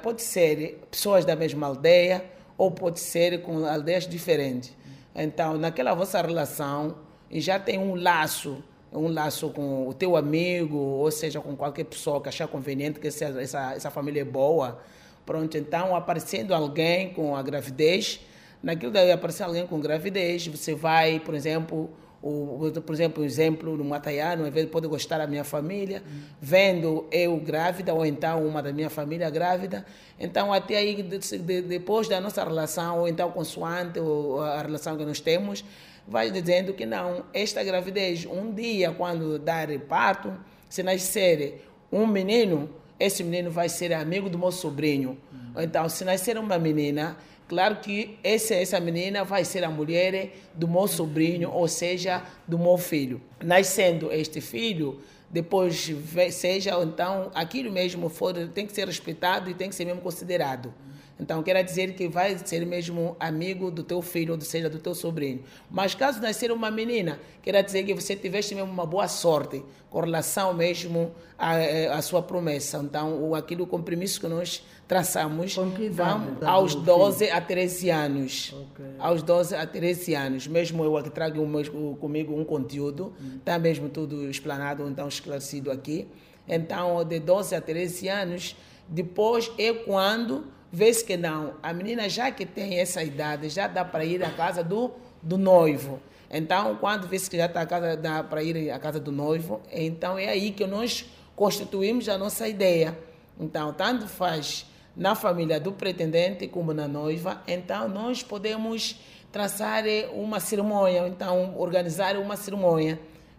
pode 0.02 0.22
ser 0.22 0.80
pessoas 0.90 1.24
da 1.24 1.34
mesma 1.34 1.66
aldeia 1.66 2.24
ou 2.56 2.70
pode 2.70 3.00
ser 3.00 3.42
com 3.42 3.66
aldeias 3.66 4.06
diferentes. 4.06 4.72
Então, 5.14 5.58
naquela 5.58 5.94
vossa 5.94 6.20
relação, 6.20 6.96
já 7.30 7.58
tem 7.58 7.78
um 7.78 7.94
laço 7.94 8.62
um 8.92 9.08
laço 9.08 9.50
com 9.50 9.88
o 9.88 9.94
teu 9.94 10.16
amigo, 10.16 10.76
ou 10.76 11.10
seja, 11.10 11.40
com 11.40 11.56
qualquer 11.56 11.84
pessoa 11.84 12.20
que 12.20 12.28
achar 12.28 12.48
conveniente 12.48 13.00
que 13.00 13.08
essa, 13.08 13.24
essa, 13.40 13.74
essa 13.74 13.90
família 13.90 14.22
é 14.22 14.24
boa. 14.24 14.80
Pronto, 15.24 15.56
então 15.58 15.94
aparecendo 15.94 16.54
alguém 16.54 17.12
com 17.12 17.34
a 17.34 17.42
gravidez, 17.42 18.20
naquilo 18.62 18.92
que 18.92 18.98
aparecer 19.10 19.42
alguém 19.42 19.66
com 19.66 19.80
gravidez, 19.80 20.46
você 20.46 20.74
vai, 20.74 21.20
por 21.20 21.34
exemplo, 21.34 21.90
o, 22.22 22.72
por 22.84 22.94
exemplo, 22.94 23.22
o 23.22 23.26
exemplo 23.26 23.76
no 23.76 23.84
Mataiano, 23.84 24.44
às 24.44 24.52
vezes 24.52 24.70
pode 24.70 24.88
gostar 24.88 25.18
da 25.18 25.26
minha 25.26 25.44
família, 25.44 26.02
vendo 26.40 27.06
eu 27.12 27.36
grávida 27.36 27.94
ou 27.94 28.04
então 28.04 28.44
uma 28.44 28.62
da 28.62 28.72
minha 28.72 28.90
família 28.90 29.30
grávida. 29.30 29.84
Então, 30.18 30.52
até 30.52 30.76
aí, 30.78 31.02
de, 31.02 31.18
de, 31.18 31.62
depois 31.62 32.08
da 32.08 32.20
nossa 32.20 32.42
relação, 32.42 33.00
ou 33.00 33.08
então 33.08 33.30
consoante 33.30 34.00
a 34.40 34.62
relação 34.62 34.96
que 34.96 35.04
nós 35.04 35.20
temos, 35.20 35.64
vai 36.06 36.30
dizendo 36.30 36.72
que 36.72 36.86
não, 36.86 37.24
esta 37.32 37.62
gravidez, 37.64 38.24
um 38.26 38.52
dia, 38.52 38.92
quando 38.92 39.38
dar 39.38 39.68
parto, 39.80 40.32
se 40.68 40.82
nascer 40.82 41.66
um 41.90 42.06
menino, 42.06 42.70
esse 42.98 43.22
menino 43.24 43.50
vai 43.50 43.68
ser 43.68 43.92
amigo 43.92 44.28
do 44.28 44.38
meu 44.38 44.52
sobrinho. 44.52 45.18
Uhum. 45.32 45.62
Então, 45.62 45.88
se 45.88 46.04
nascer 46.04 46.38
uma 46.38 46.58
menina, 46.58 47.16
claro 47.48 47.76
que 47.76 48.18
essa, 48.22 48.54
essa 48.54 48.78
menina 48.78 49.24
vai 49.24 49.44
ser 49.44 49.64
a 49.64 49.70
mulher 49.70 50.32
do 50.54 50.68
meu 50.68 50.86
sobrinho, 50.86 51.50
ou 51.50 51.68
seja, 51.68 52.22
do 52.46 52.58
meu 52.58 52.78
filho. 52.78 53.20
Nascendo 53.42 54.12
este 54.12 54.40
filho, 54.40 55.00
depois 55.28 55.92
seja, 56.30 56.80
então, 56.82 57.30
aquilo 57.34 57.70
mesmo 57.72 58.08
for, 58.08 58.32
tem 58.48 58.66
que 58.66 58.72
ser 58.72 58.86
respeitado 58.86 59.50
e 59.50 59.54
tem 59.54 59.68
que 59.68 59.74
ser 59.74 59.84
mesmo 59.84 60.00
considerado. 60.00 60.72
Então, 61.18 61.42
quer 61.42 61.62
dizer 61.64 61.94
que 61.94 62.08
vai 62.08 62.36
ser 62.38 62.66
mesmo 62.66 63.16
amigo 63.18 63.70
do 63.70 63.82
teu 63.82 64.02
filho, 64.02 64.34
ou 64.34 64.40
seja, 64.40 64.68
do 64.68 64.78
teu 64.78 64.94
sobrinho. 64.94 65.42
Mas 65.70 65.94
caso 65.94 66.20
nascer 66.20 66.52
uma 66.52 66.70
menina, 66.70 67.18
quer 67.42 67.62
dizer 67.64 67.84
que 67.84 67.94
você 67.94 68.14
tiveste 68.14 68.54
mesmo 68.54 68.70
uma 68.70 68.84
boa 68.84 69.08
sorte 69.08 69.64
com 69.88 70.00
relação 70.00 70.52
mesmo 70.52 71.12
à, 71.38 71.58
eh, 71.58 71.88
à 71.88 72.02
sua 72.02 72.20
promessa. 72.20 72.76
Então, 72.78 73.34
aquilo, 73.34 73.64
o 73.64 73.66
compromisso 73.66 74.20
que 74.20 74.28
nós 74.28 74.62
traçamos, 74.86 75.56
vamos 75.90 76.42
aos 76.42 76.74
12 76.74 77.30
a 77.30 77.40
13 77.40 77.90
anos. 77.90 78.52
Okay. 78.72 78.94
Aos 78.98 79.22
12 79.22 79.54
a 79.56 79.66
13 79.66 80.14
anos. 80.14 80.46
Mesmo 80.46 80.84
eu 80.84 80.98
aqui 80.98 81.08
trago 81.08 81.40
um, 81.40 81.94
comigo 81.94 82.38
um 82.38 82.44
conteúdo, 82.44 83.14
está 83.38 83.58
mesmo 83.58 83.88
tudo 83.88 84.28
explanado, 84.28 84.86
então 84.86 85.08
esclarecido 85.08 85.70
aqui. 85.70 86.06
Então, 86.46 87.02
de 87.04 87.18
12 87.18 87.54
a 87.54 87.60
13 87.60 88.08
anos, 88.08 88.56
depois 88.86 89.50
é 89.58 89.72
quando 89.72 90.44
vê-se 90.72 91.04
que 91.04 91.16
não, 91.16 91.54
a 91.62 91.72
menina 91.72 92.08
já 92.08 92.30
que 92.30 92.44
tem 92.44 92.78
essa 92.78 93.02
idade, 93.02 93.48
já 93.48 93.66
dá 93.66 93.84
para 93.84 94.04
ir 94.04 94.22
à 94.22 94.30
casa 94.30 94.62
do, 94.62 94.90
do 95.22 95.36
noivo. 95.38 96.00
Então, 96.30 96.76
quando 96.76 97.06
vê-se 97.06 97.30
que 97.30 97.36
já 97.36 97.46
está 97.46 97.64
casa, 97.64 97.96
dá 97.96 98.22
para 98.22 98.42
ir 98.42 98.70
à 98.70 98.78
casa 98.78 98.98
do 98.98 99.12
noivo, 99.12 99.60
então 99.72 100.18
é 100.18 100.28
aí 100.28 100.50
que 100.50 100.66
nós 100.66 101.04
constituímos 101.34 102.08
a 102.08 102.18
nossa 102.18 102.48
ideia. 102.48 102.98
Então, 103.38 103.72
tanto 103.72 104.08
faz 104.08 104.66
na 104.96 105.14
família 105.14 105.60
do 105.60 105.72
pretendente 105.72 106.48
como 106.48 106.72
na 106.72 106.88
noiva, 106.88 107.42
então 107.46 107.88
nós 107.88 108.22
podemos 108.22 108.98
traçar 109.30 109.84
uma 110.14 110.40
cerimônia, 110.40 111.06
então 111.06 111.54
organizar 111.58 112.16
uma 112.16 112.36
cerimônia 112.36 112.98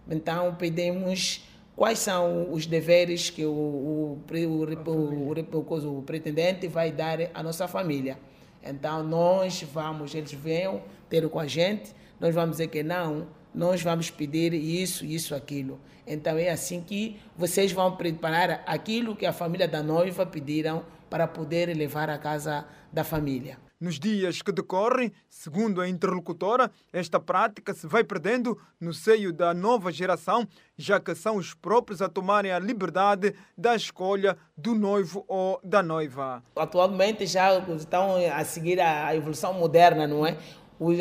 Então 0.09 0.55
pedimos 0.55 1.43
quais 1.77 1.99
são 1.99 2.51
os 2.51 2.65
deveres 2.65 3.29
que 3.29 3.45
o, 3.45 3.51
o, 3.51 4.19
o, 4.27 5.57
o, 5.57 5.99
o 5.99 6.01
pretendente 6.01 6.67
vai 6.67 6.91
dar 6.91 7.19
à 7.35 7.43
nossa 7.43 7.67
família. 7.67 8.17
Então 8.63 9.03
nós 9.03 9.61
vamos, 9.61 10.15
eles 10.15 10.33
venham 10.33 10.81
ter 11.07 11.29
com 11.29 11.39
a 11.39 11.45
gente, 11.45 11.93
nós 12.19 12.33
vamos 12.33 12.57
dizer 12.57 12.67
que 12.69 12.81
não, 12.81 13.27
nós 13.53 13.83
vamos 13.83 14.09
pedir 14.09 14.55
isso, 14.55 15.05
isso, 15.05 15.35
aquilo. 15.35 15.79
Então 16.07 16.35
é 16.35 16.49
assim 16.49 16.81
que 16.81 17.19
vocês 17.37 17.71
vão 17.71 17.95
preparar 17.95 18.63
aquilo 18.65 19.15
que 19.15 19.27
a 19.27 19.31
família 19.31 19.67
da 19.67 19.83
noiva 19.83 20.25
pediram 20.25 20.83
para 21.11 21.27
poder 21.27 21.67
levar 21.77 22.09
à 22.09 22.17
casa 22.17 22.65
da 22.91 23.03
família. 23.03 23.66
Nos 23.79 23.99
dias 23.99 24.41
que 24.41 24.51
decorrem, 24.51 25.11
segundo 25.29 25.81
a 25.81 25.87
interlocutora, 25.87 26.71
esta 26.91 27.19
prática 27.19 27.75
se 27.75 27.85
vai 27.85 28.03
perdendo 28.03 28.57
no 28.81 28.91
seio 28.91 29.31
da 29.31 29.53
nova 29.53 29.91
geração, 29.91 30.47
já 30.75 30.99
que 30.99 31.13
são 31.13 31.35
os 31.35 31.53
próprios 31.53 32.01
a 32.01 32.09
tomarem 32.09 32.51
a 32.51 32.57
liberdade 32.57 33.35
da 33.55 33.75
escolha 33.75 34.35
do 34.57 34.73
noivo 34.73 35.23
ou 35.27 35.59
da 35.63 35.83
noiva. 35.83 36.43
Atualmente 36.55 37.27
já 37.27 37.55
estão 37.59 38.15
a 38.15 38.43
seguir 38.43 38.81
a 38.81 39.15
evolução 39.15 39.53
moderna, 39.53 40.07
não 40.07 40.25
é? 40.25 40.37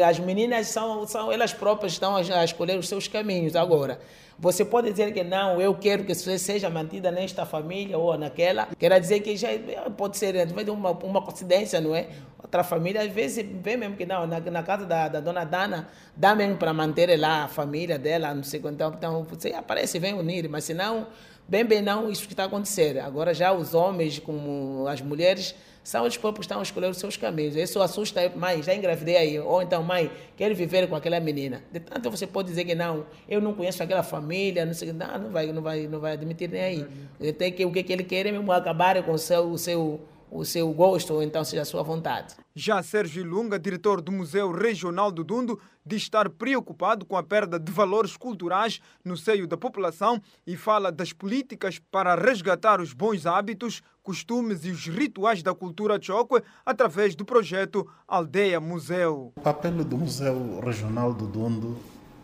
As 0.07 0.19
meninas 0.19 0.67
são, 0.67 1.07
são 1.07 1.33
elas 1.33 1.55
próprias 1.55 1.93
estão 1.93 2.15
a 2.15 2.45
escolher 2.45 2.79
os 2.79 2.89
seus 2.89 3.09
caminhos 3.09 3.57
agora. 3.57 3.99
Você 4.39 4.67
pode 4.67 4.91
dizer 4.91 5.15
que 5.15 5.25
não, 5.25 5.61
eu 5.61 5.75
quero 5.75 6.05
que 6.05 6.15
você 6.15 6.39
seja 6.39 6.69
mantida 6.69 7.11
nesta 7.11 7.47
família 7.47 7.97
ou 7.97 8.19
naquela. 8.19 8.69
Quer 8.79 9.01
dizer 9.01 9.21
que 9.21 9.35
já 9.35 9.49
pode 9.97 10.19
ser 10.19 10.47
uma, 10.69 10.91
uma 10.91 11.23
coincidência, 11.23 11.81
não 11.81 11.95
é? 11.95 12.09
Outra 12.39 12.63
família, 12.63 13.03
às 13.03 13.11
vezes, 13.11 13.47
vê 13.63 13.79
mesmo 13.79 13.97
que 13.97 14.05
não, 14.05 14.27
na, 14.27 14.39
na 14.39 14.63
casa 14.63 14.85
da, 14.85 15.09
da, 15.09 15.21
dona 15.21 15.43
Dana, 15.43 15.89
dá 16.15 16.35
mesmo 16.35 16.57
para 16.59 16.73
manter 16.75 17.19
lá 17.19 17.45
a 17.45 17.49
família 17.49 17.99
dela, 17.99 18.35
não 18.35 18.43
sei 18.43 18.61
quanto. 18.61 18.83
Então 18.85 19.25
você 19.25 19.53
aparece, 19.53 19.99
vem 19.99 20.13
unir, 20.13 20.47
mas 20.51 20.65
se 20.65 20.75
não, 20.75 21.07
bem, 21.49 21.65
bem 21.65 21.81
não, 21.81 22.11
isso 22.11 22.27
que 22.27 22.35
está 22.35 22.45
acontecendo. 22.45 22.99
Agora 22.99 23.33
já 23.33 23.53
os 23.55 23.73
homens, 23.73 24.19
como 24.19 24.87
as 24.87 25.01
mulheres, 25.01 25.55
são 25.87 26.05
os 26.05 26.17
próprios 26.17 26.45
que 26.45 26.51
estão 26.51 26.59
a 26.59 26.63
escolher 26.65 26.91
os 26.91 26.97
seus 26.97 27.17
caminhos. 27.17 27.55
Isso 27.55 27.81
assusta, 27.81 28.29
mãe, 28.35 28.61
já 28.61 28.75
engravidei 28.75 29.17
aí. 29.17 29.39
Ou 29.39 29.63
então, 29.63 29.85
mãe, 29.85 30.11
quero 30.37 30.53
viver 30.53 30.89
com 30.89 30.97
aquela 30.97 31.21
menina. 31.21 31.63
De 31.71 31.79
tanto 31.79 32.11
você 32.11 32.27
pode 32.27 32.49
dizer 32.49 32.65
que 32.65 32.75
não, 32.75 33.07
eu 33.29 33.41
não 33.41 33.55
conheço 33.55 33.85
aquela 33.85 34.03
família, 34.03 34.67
não 34.67 34.75
sei, 34.75 34.93
não, 34.93 35.17
não 35.17 35.31
vai, 35.31 35.53
não 35.53 35.63
vai, 35.63 35.87
não 35.87 36.01
vai 36.01 36.15
admitir 36.15 36.51
nem 36.51 36.61
aí. 36.61 37.33
Tem 37.35 37.53
que, 37.53 37.65
o 37.65 37.71
que, 37.71 37.85
que 37.85 37.93
ele 37.93 38.03
quer 38.03 38.27
é 38.27 38.33
mesmo 38.33 38.51
acabar 38.51 39.01
com 39.05 39.13
o 39.13 39.19
seu, 39.19 39.49
o 39.49 39.57
seu 39.57 40.01
o 40.31 40.45
seu 40.45 40.73
gosto 40.73 41.15
ou 41.15 41.23
então 41.23 41.45
seja 41.45 41.63
a 41.63 41.65
sua 41.65 41.83
vontade. 41.83 42.35
Já 42.55 42.83
Sérgio 42.83 43.25
Lunga, 43.25 43.59
diretor 43.59 44.01
do 44.01 44.11
Museu 44.11 44.51
Regional 44.51 45.11
do 45.11 45.23
Dundo, 45.23 45.61
diz 45.85 46.03
estar 46.03 46.29
preocupado 46.29 47.05
com 47.05 47.17
a 47.17 47.23
perda 47.23 47.59
de 47.59 47.71
valores 47.71 48.17
culturais 48.17 48.81
no 49.05 49.17
seio 49.17 49.47
da 49.47 49.57
população 49.57 50.21
e 50.47 50.57
fala 50.57 50.91
das 50.91 51.13
políticas 51.13 51.79
para 51.91 52.15
resgatar 52.15 52.81
os 52.81 52.93
bons 52.93 53.27
hábitos, 53.27 53.83
costumes 54.07 54.65
e 54.65 54.71
os 54.71 54.87
rituais 54.87 55.43
da 55.43 55.53
cultura 55.53 56.01
choque 56.01 56.41
através 56.65 57.17
do 57.17 57.25
projeto 57.25 57.85
Aldeia 58.07 58.61
Museu. 58.61 59.33
O 59.35 59.41
papel 59.41 59.85
do 59.85 59.99
Museu 59.99 60.61
Regional 60.65 61.13
do 61.13 61.27
Dundo, 61.27 61.77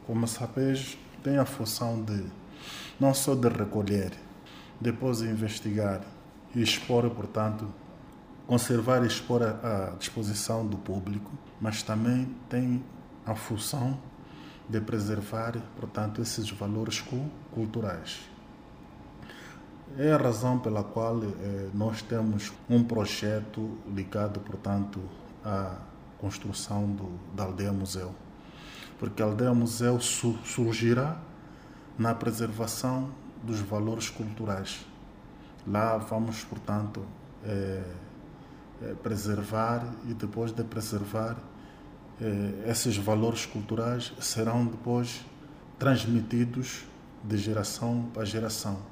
como 0.06 0.28
sabes, 0.28 0.96
tem 1.24 1.38
a 1.38 1.44
função 1.44 2.00
de 2.00 2.24
não 3.00 3.12
só 3.12 3.34
de 3.34 3.48
recolher, 3.48 4.12
depois 4.80 5.22
investigar 5.22 6.02
e 6.54 6.62
expor, 6.62 7.10
portanto, 7.10 7.66
conservar 8.46 9.02
e 9.02 9.08
expor 9.08 9.42
à 9.42 9.96
disposição 9.98 10.64
do 10.64 10.76
público, 10.76 11.32
mas 11.60 11.82
também 11.82 12.32
tem 12.48 12.80
a 13.26 13.34
função 13.34 13.98
de 14.68 14.80
preservar, 14.80 15.60
portanto, 15.80 16.22
esses 16.22 16.48
valores 16.48 17.02
culturais. 17.52 18.31
É 19.98 20.12
a 20.12 20.16
razão 20.16 20.58
pela 20.58 20.82
qual 20.82 21.22
eh, 21.22 21.68
nós 21.74 22.00
temos 22.02 22.52
um 22.68 22.82
projeto 22.82 23.76
ligado, 23.94 24.40
portanto, 24.40 25.00
à 25.44 25.76
construção 26.18 26.86
do, 26.86 27.18
da 27.34 27.44
Aldeia 27.44 27.72
Museu. 27.72 28.14
Porque 28.98 29.22
a 29.22 29.26
Aldeia 29.26 29.52
Museu 29.52 30.00
su, 30.00 30.38
surgirá 30.44 31.20
na 31.98 32.14
preservação 32.14 33.10
dos 33.42 33.60
valores 33.60 34.08
culturais. 34.08 34.86
Lá 35.66 35.96
vamos, 35.98 36.42
portanto, 36.44 37.04
eh, 37.44 37.82
eh, 38.82 38.94
preservar 39.02 39.84
e 40.08 40.14
depois 40.14 40.52
de 40.52 40.64
preservar 40.64 41.36
eh, 42.20 42.70
esses 42.70 42.96
valores 42.96 43.46
culturais 43.46 44.12
serão 44.20 44.64
depois 44.64 45.24
transmitidos 45.78 46.84
de 47.24 47.36
geração 47.36 48.08
para 48.12 48.24
geração. 48.24 48.91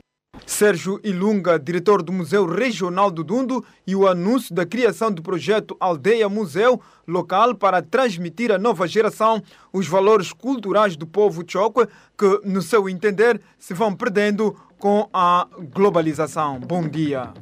Sérgio 0.51 1.01
Ilunga, 1.05 1.59
diretor 1.59 2.03
do 2.03 2.13
Museu 2.13 2.45
Regional 2.45 3.09
do 3.09 3.23
Dundo, 3.23 3.65
e 3.87 3.95
o 3.95 4.07
anúncio 4.07 4.53
da 4.53 4.67
criação 4.67 5.11
do 5.11 5.23
projeto 5.23 5.77
Aldeia 5.79 6.29
Museu, 6.29 6.83
local 7.07 7.55
para 7.55 7.81
transmitir 7.81 8.51
à 8.51 8.59
nova 8.59 8.87
geração 8.87 9.41
os 9.73 9.87
valores 9.87 10.33
culturais 10.33 10.97
do 10.97 11.07
povo 11.07 11.45
choque, 11.47 11.87
que, 12.19 12.41
no 12.45 12.61
seu 12.61 12.89
entender, 12.89 13.41
se 13.59 13.73
vão 13.73 13.95
perdendo 13.95 14.55
com 14.77 15.09
a 15.13 15.47
globalização. 15.73 16.59
Bom 16.59 16.87
dia. 16.87 17.33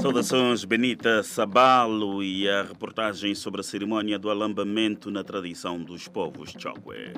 Saudações 0.00 0.64
Benita 0.64 1.22
Sabalo 1.22 2.22
e 2.22 2.48
a 2.48 2.64
reportagem 2.64 3.34
sobre 3.34 3.62
a 3.62 3.64
cerimônia 3.64 4.18
do 4.18 4.28
alambamento 4.28 5.10
na 5.10 5.24
tradição 5.24 5.82
dos 5.82 6.06
povos 6.06 6.52
Chokwe. 6.56 7.14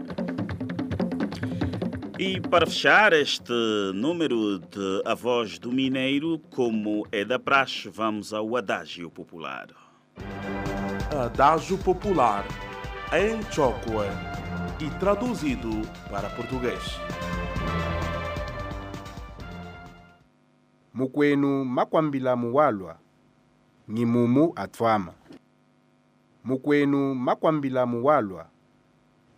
E 2.24 2.40
para 2.40 2.68
fechar 2.68 3.12
este 3.12 3.52
número 3.96 4.60
de 4.60 5.02
A 5.04 5.12
Voz 5.12 5.58
do 5.58 5.72
Mineiro, 5.72 6.38
como 6.54 7.04
é 7.10 7.24
da 7.24 7.36
praxe, 7.36 7.88
vamos 7.88 8.32
ao 8.32 8.56
Adágio 8.56 9.10
Popular. 9.10 9.66
Adágio 11.10 11.76
Popular, 11.78 12.44
em 13.12 13.42
Chokwe 13.50 14.06
e 14.78 14.88
traduzido 15.00 15.82
para 16.08 16.30
português. 16.30 16.80
mukwenu 20.94 21.64
makwambila 21.64 22.36
muwalwa 22.36 22.98
ngimumu 23.90 24.52
atfama 24.56 25.14
mukwenu 26.44 27.14
makwambila 27.14 27.86
muwalwa 27.86 28.46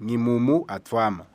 ngimumu 0.02 0.64
atfama 0.68 1.26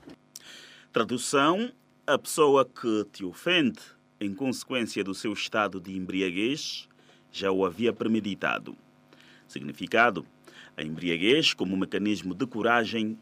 Tradução: 0.91 1.71
a 2.07 2.17
pessoa 2.17 2.65
que 2.65 3.05
te 3.11 3.23
ofende 3.23 3.79
em 4.19 4.33
consequência 4.33 5.03
do 5.03 5.13
seu 5.13 5.31
estado 5.33 5.79
de 5.79 5.95
embriaguez 5.95 6.89
já 7.31 7.51
o 7.51 7.63
havia 7.63 7.93
premeditado. 7.93 8.75
Significado: 9.47 10.25
a 10.75 10.81
embriaguez, 10.81 11.53
como 11.53 11.77
mecanismo 11.77 12.33
de 12.33 12.47
coragem, 12.47 13.19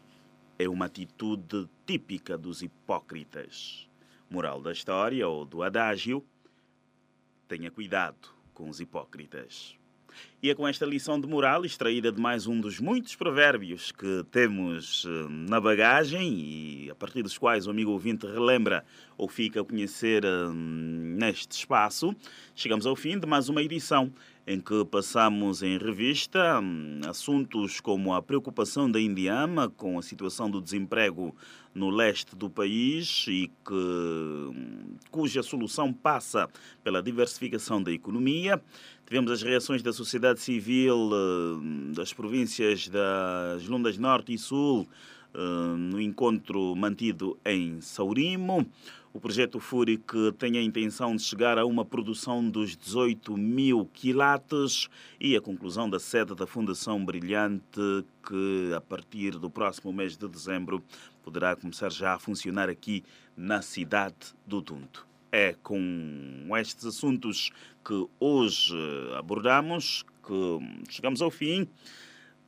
é 0.58 0.66
uma 0.66 0.86
atitude 0.86 1.68
típica 1.84 2.38
dos 2.38 2.62
hipócritas. 2.62 3.86
Moral 4.30 4.62
da 4.62 4.72
história 4.72 5.28
ou 5.28 5.44
do 5.44 5.62
adágio: 5.62 6.24
tenha 7.46 7.70
cuidado 7.70 8.30
com 8.54 8.70
os 8.70 8.80
hipócritas. 8.80 9.77
E 10.40 10.50
é 10.50 10.54
com 10.54 10.68
esta 10.68 10.86
lição 10.86 11.20
de 11.20 11.26
moral, 11.26 11.64
extraída 11.64 12.12
de 12.12 12.20
mais 12.20 12.46
um 12.46 12.60
dos 12.60 12.78
muitos 12.78 13.16
provérbios 13.16 13.90
que 13.90 14.24
temos 14.30 15.04
eh, 15.04 15.26
na 15.28 15.60
bagagem 15.60 16.32
e 16.32 16.90
a 16.90 16.94
partir 16.94 17.24
dos 17.24 17.36
quais 17.36 17.66
o 17.66 17.70
amigo 17.70 17.90
ouvinte 17.90 18.24
relembra 18.24 18.84
ou 19.16 19.28
fica 19.28 19.60
a 19.60 19.64
conhecer 19.64 20.24
eh, 20.24 20.28
neste 20.52 21.58
espaço, 21.58 22.14
chegamos 22.54 22.86
ao 22.86 22.94
fim 22.94 23.18
de 23.18 23.26
mais 23.26 23.48
uma 23.48 23.60
edição 23.62 24.12
em 24.48 24.58
que 24.58 24.82
passamos 24.86 25.62
em 25.62 25.76
revista 25.76 26.58
hum, 26.58 27.02
assuntos 27.06 27.80
como 27.80 28.14
a 28.14 28.22
preocupação 28.22 28.90
da 28.90 28.98
Indiama 28.98 29.68
com 29.68 29.98
a 29.98 30.02
situação 30.02 30.50
do 30.50 30.58
desemprego 30.58 31.36
no 31.74 31.90
leste 31.90 32.34
do 32.34 32.48
país 32.48 33.26
e 33.28 33.50
que, 33.62 33.74
hum, 33.74 34.96
cuja 35.10 35.42
solução 35.42 35.92
passa 35.92 36.48
pela 36.82 37.02
diversificação 37.02 37.82
da 37.82 37.92
economia. 37.92 38.58
Tivemos 39.04 39.30
as 39.30 39.42
reações 39.42 39.82
da 39.82 39.92
sociedade 39.92 40.40
civil 40.40 40.96
hum, 40.96 41.92
das 41.94 42.14
províncias 42.14 42.88
das 42.88 43.66
Lundas 43.66 43.98
Norte 43.98 44.32
e 44.32 44.38
Sul 44.38 44.88
no 45.76 46.00
encontro 46.00 46.74
mantido 46.74 47.38
em 47.44 47.80
Saurimo. 47.80 48.66
O 49.12 49.18
projeto 49.18 49.58
FURI 49.58 49.96
que 49.96 50.32
tem 50.38 50.58
a 50.58 50.62
intenção 50.62 51.16
de 51.16 51.22
chegar 51.22 51.58
a 51.58 51.64
uma 51.64 51.82
produção 51.82 52.48
dos 52.48 52.76
18 52.76 53.36
mil 53.38 53.86
quilates 53.86 54.88
e 55.18 55.34
a 55.34 55.40
conclusão 55.40 55.88
da 55.88 55.98
sede 55.98 56.34
da 56.34 56.46
Fundação 56.46 57.02
Brilhante 57.02 58.04
que 58.22 58.72
a 58.76 58.80
partir 58.82 59.38
do 59.38 59.48
próximo 59.48 59.92
mês 59.94 60.16
de 60.16 60.28
dezembro 60.28 60.84
poderá 61.22 61.56
começar 61.56 61.90
já 61.90 62.14
a 62.14 62.18
funcionar 62.18 62.68
aqui 62.68 63.02
na 63.34 63.62
cidade 63.62 64.34
do 64.46 64.60
Tunto. 64.60 65.06
É 65.32 65.54
com 65.62 66.46
estes 66.58 66.84
assuntos 66.84 67.50
que 67.82 68.06
hoje 68.20 68.76
abordamos 69.16 70.04
que 70.22 70.92
chegamos 70.92 71.22
ao 71.22 71.30
fim 71.30 71.66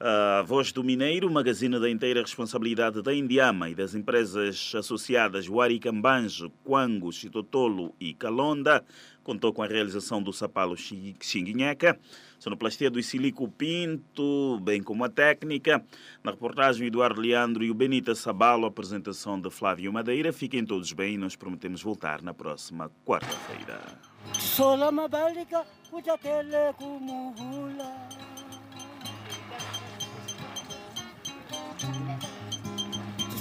A 0.02 0.40
Voz 0.40 0.72
do 0.72 0.82
Mineiro, 0.82 1.30
magazine 1.30 1.78
da 1.78 1.90
inteira 1.90 2.22
responsabilidade 2.22 3.02
da 3.02 3.14
Indiama 3.14 3.68
e 3.68 3.74
das 3.74 3.94
empresas 3.94 4.72
associadas 4.74 5.46
Huaricambanjo, 5.46 6.50
Quango, 6.64 7.12
Chitotolo 7.12 7.94
e 8.00 8.14
Calonda, 8.14 8.82
contou 9.22 9.52
com 9.52 9.62
a 9.62 9.66
realização 9.66 10.22
do 10.22 10.32
Sapalo 10.32 10.74
Xinguinheca, 10.74 12.00
sonoplastia 12.38 12.90
do 12.90 12.98
Isilico 12.98 13.46
Pinto, 13.46 14.58
bem 14.62 14.82
como 14.82 15.04
a 15.04 15.10
técnica. 15.10 15.84
Na 16.24 16.30
reportagem, 16.30 16.86
Eduardo 16.86 17.20
Leandro 17.20 17.62
e 17.62 17.70
o 17.70 17.74
Benita 17.74 18.14
Sabalo, 18.14 18.64
apresentação 18.64 19.38
de 19.38 19.50
Flávio 19.50 19.92
Madeira. 19.92 20.32
Fiquem 20.32 20.64
todos 20.64 20.94
bem 20.94 21.16
e 21.16 21.18
nós 21.18 21.36
prometemos 21.36 21.82
voltar 21.82 22.22
na 22.22 22.32
próxima 22.32 22.90
quarta-feira. 23.04 23.82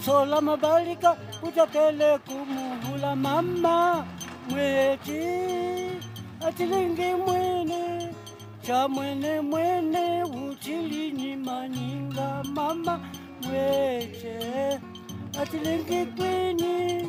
Sola 0.05 0.41
mabalika 0.41 1.17
utakele 1.43 2.17
kumuhula 2.17 3.15
mama 3.15 4.05
mweti 4.49 5.21
atilingi 6.47 7.13
mwene 7.25 8.13
cha 8.61 8.87
mwene 8.87 9.41
mwene 9.41 10.23
uchilinyi 10.23 11.35
maninga 11.35 12.43
mama 12.43 12.99
mwete 13.47 14.39
atilingi 15.41 16.05
kwini 16.05 17.07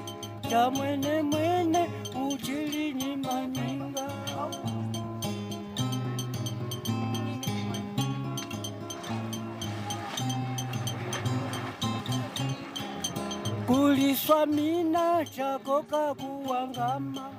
cha 0.51 0.71
mwene 0.71 1.23
mwene 1.23 1.89
uchilinyi 2.29 3.17
maninga 3.17 3.90
kuliswa 13.71 14.47
mina 14.47 15.25
chako 15.37 15.83
kakuwangama. 15.91 17.31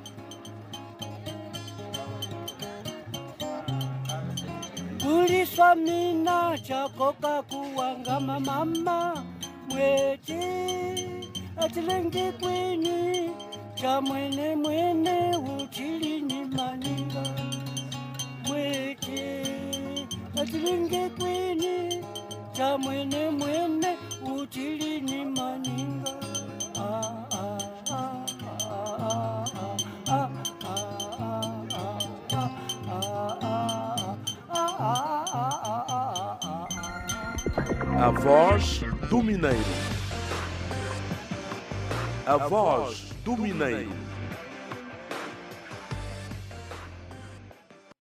Kuliswa 5.04 5.76
mina 5.76 6.58
chako 6.58 7.14
kakuwangama 7.22 8.40
mama. 8.40 9.24
Mweti 9.70 10.40
atilengi 11.58 12.32
kwini 12.40 13.30
cha 13.76 14.02
mwene 14.02 14.56
mwene 14.56 15.36
uchilinyi 15.38 16.46
maninga. 16.46 17.24
Mweti 18.48 19.24
atilengi 20.42 21.10
kwini 21.20 22.04
cha 22.54 22.78
mwene 22.78 23.30
mwene 23.30 23.98
uchilinyi 24.36 25.26
maninga 25.26 26.12
A 38.02 38.12
voz 38.12 38.82
do 39.10 39.22
Mineiro. 39.22 39.58
A 42.26 42.38
voz 42.50 43.14
do 43.24 43.38
Mineiro. 43.38 44.01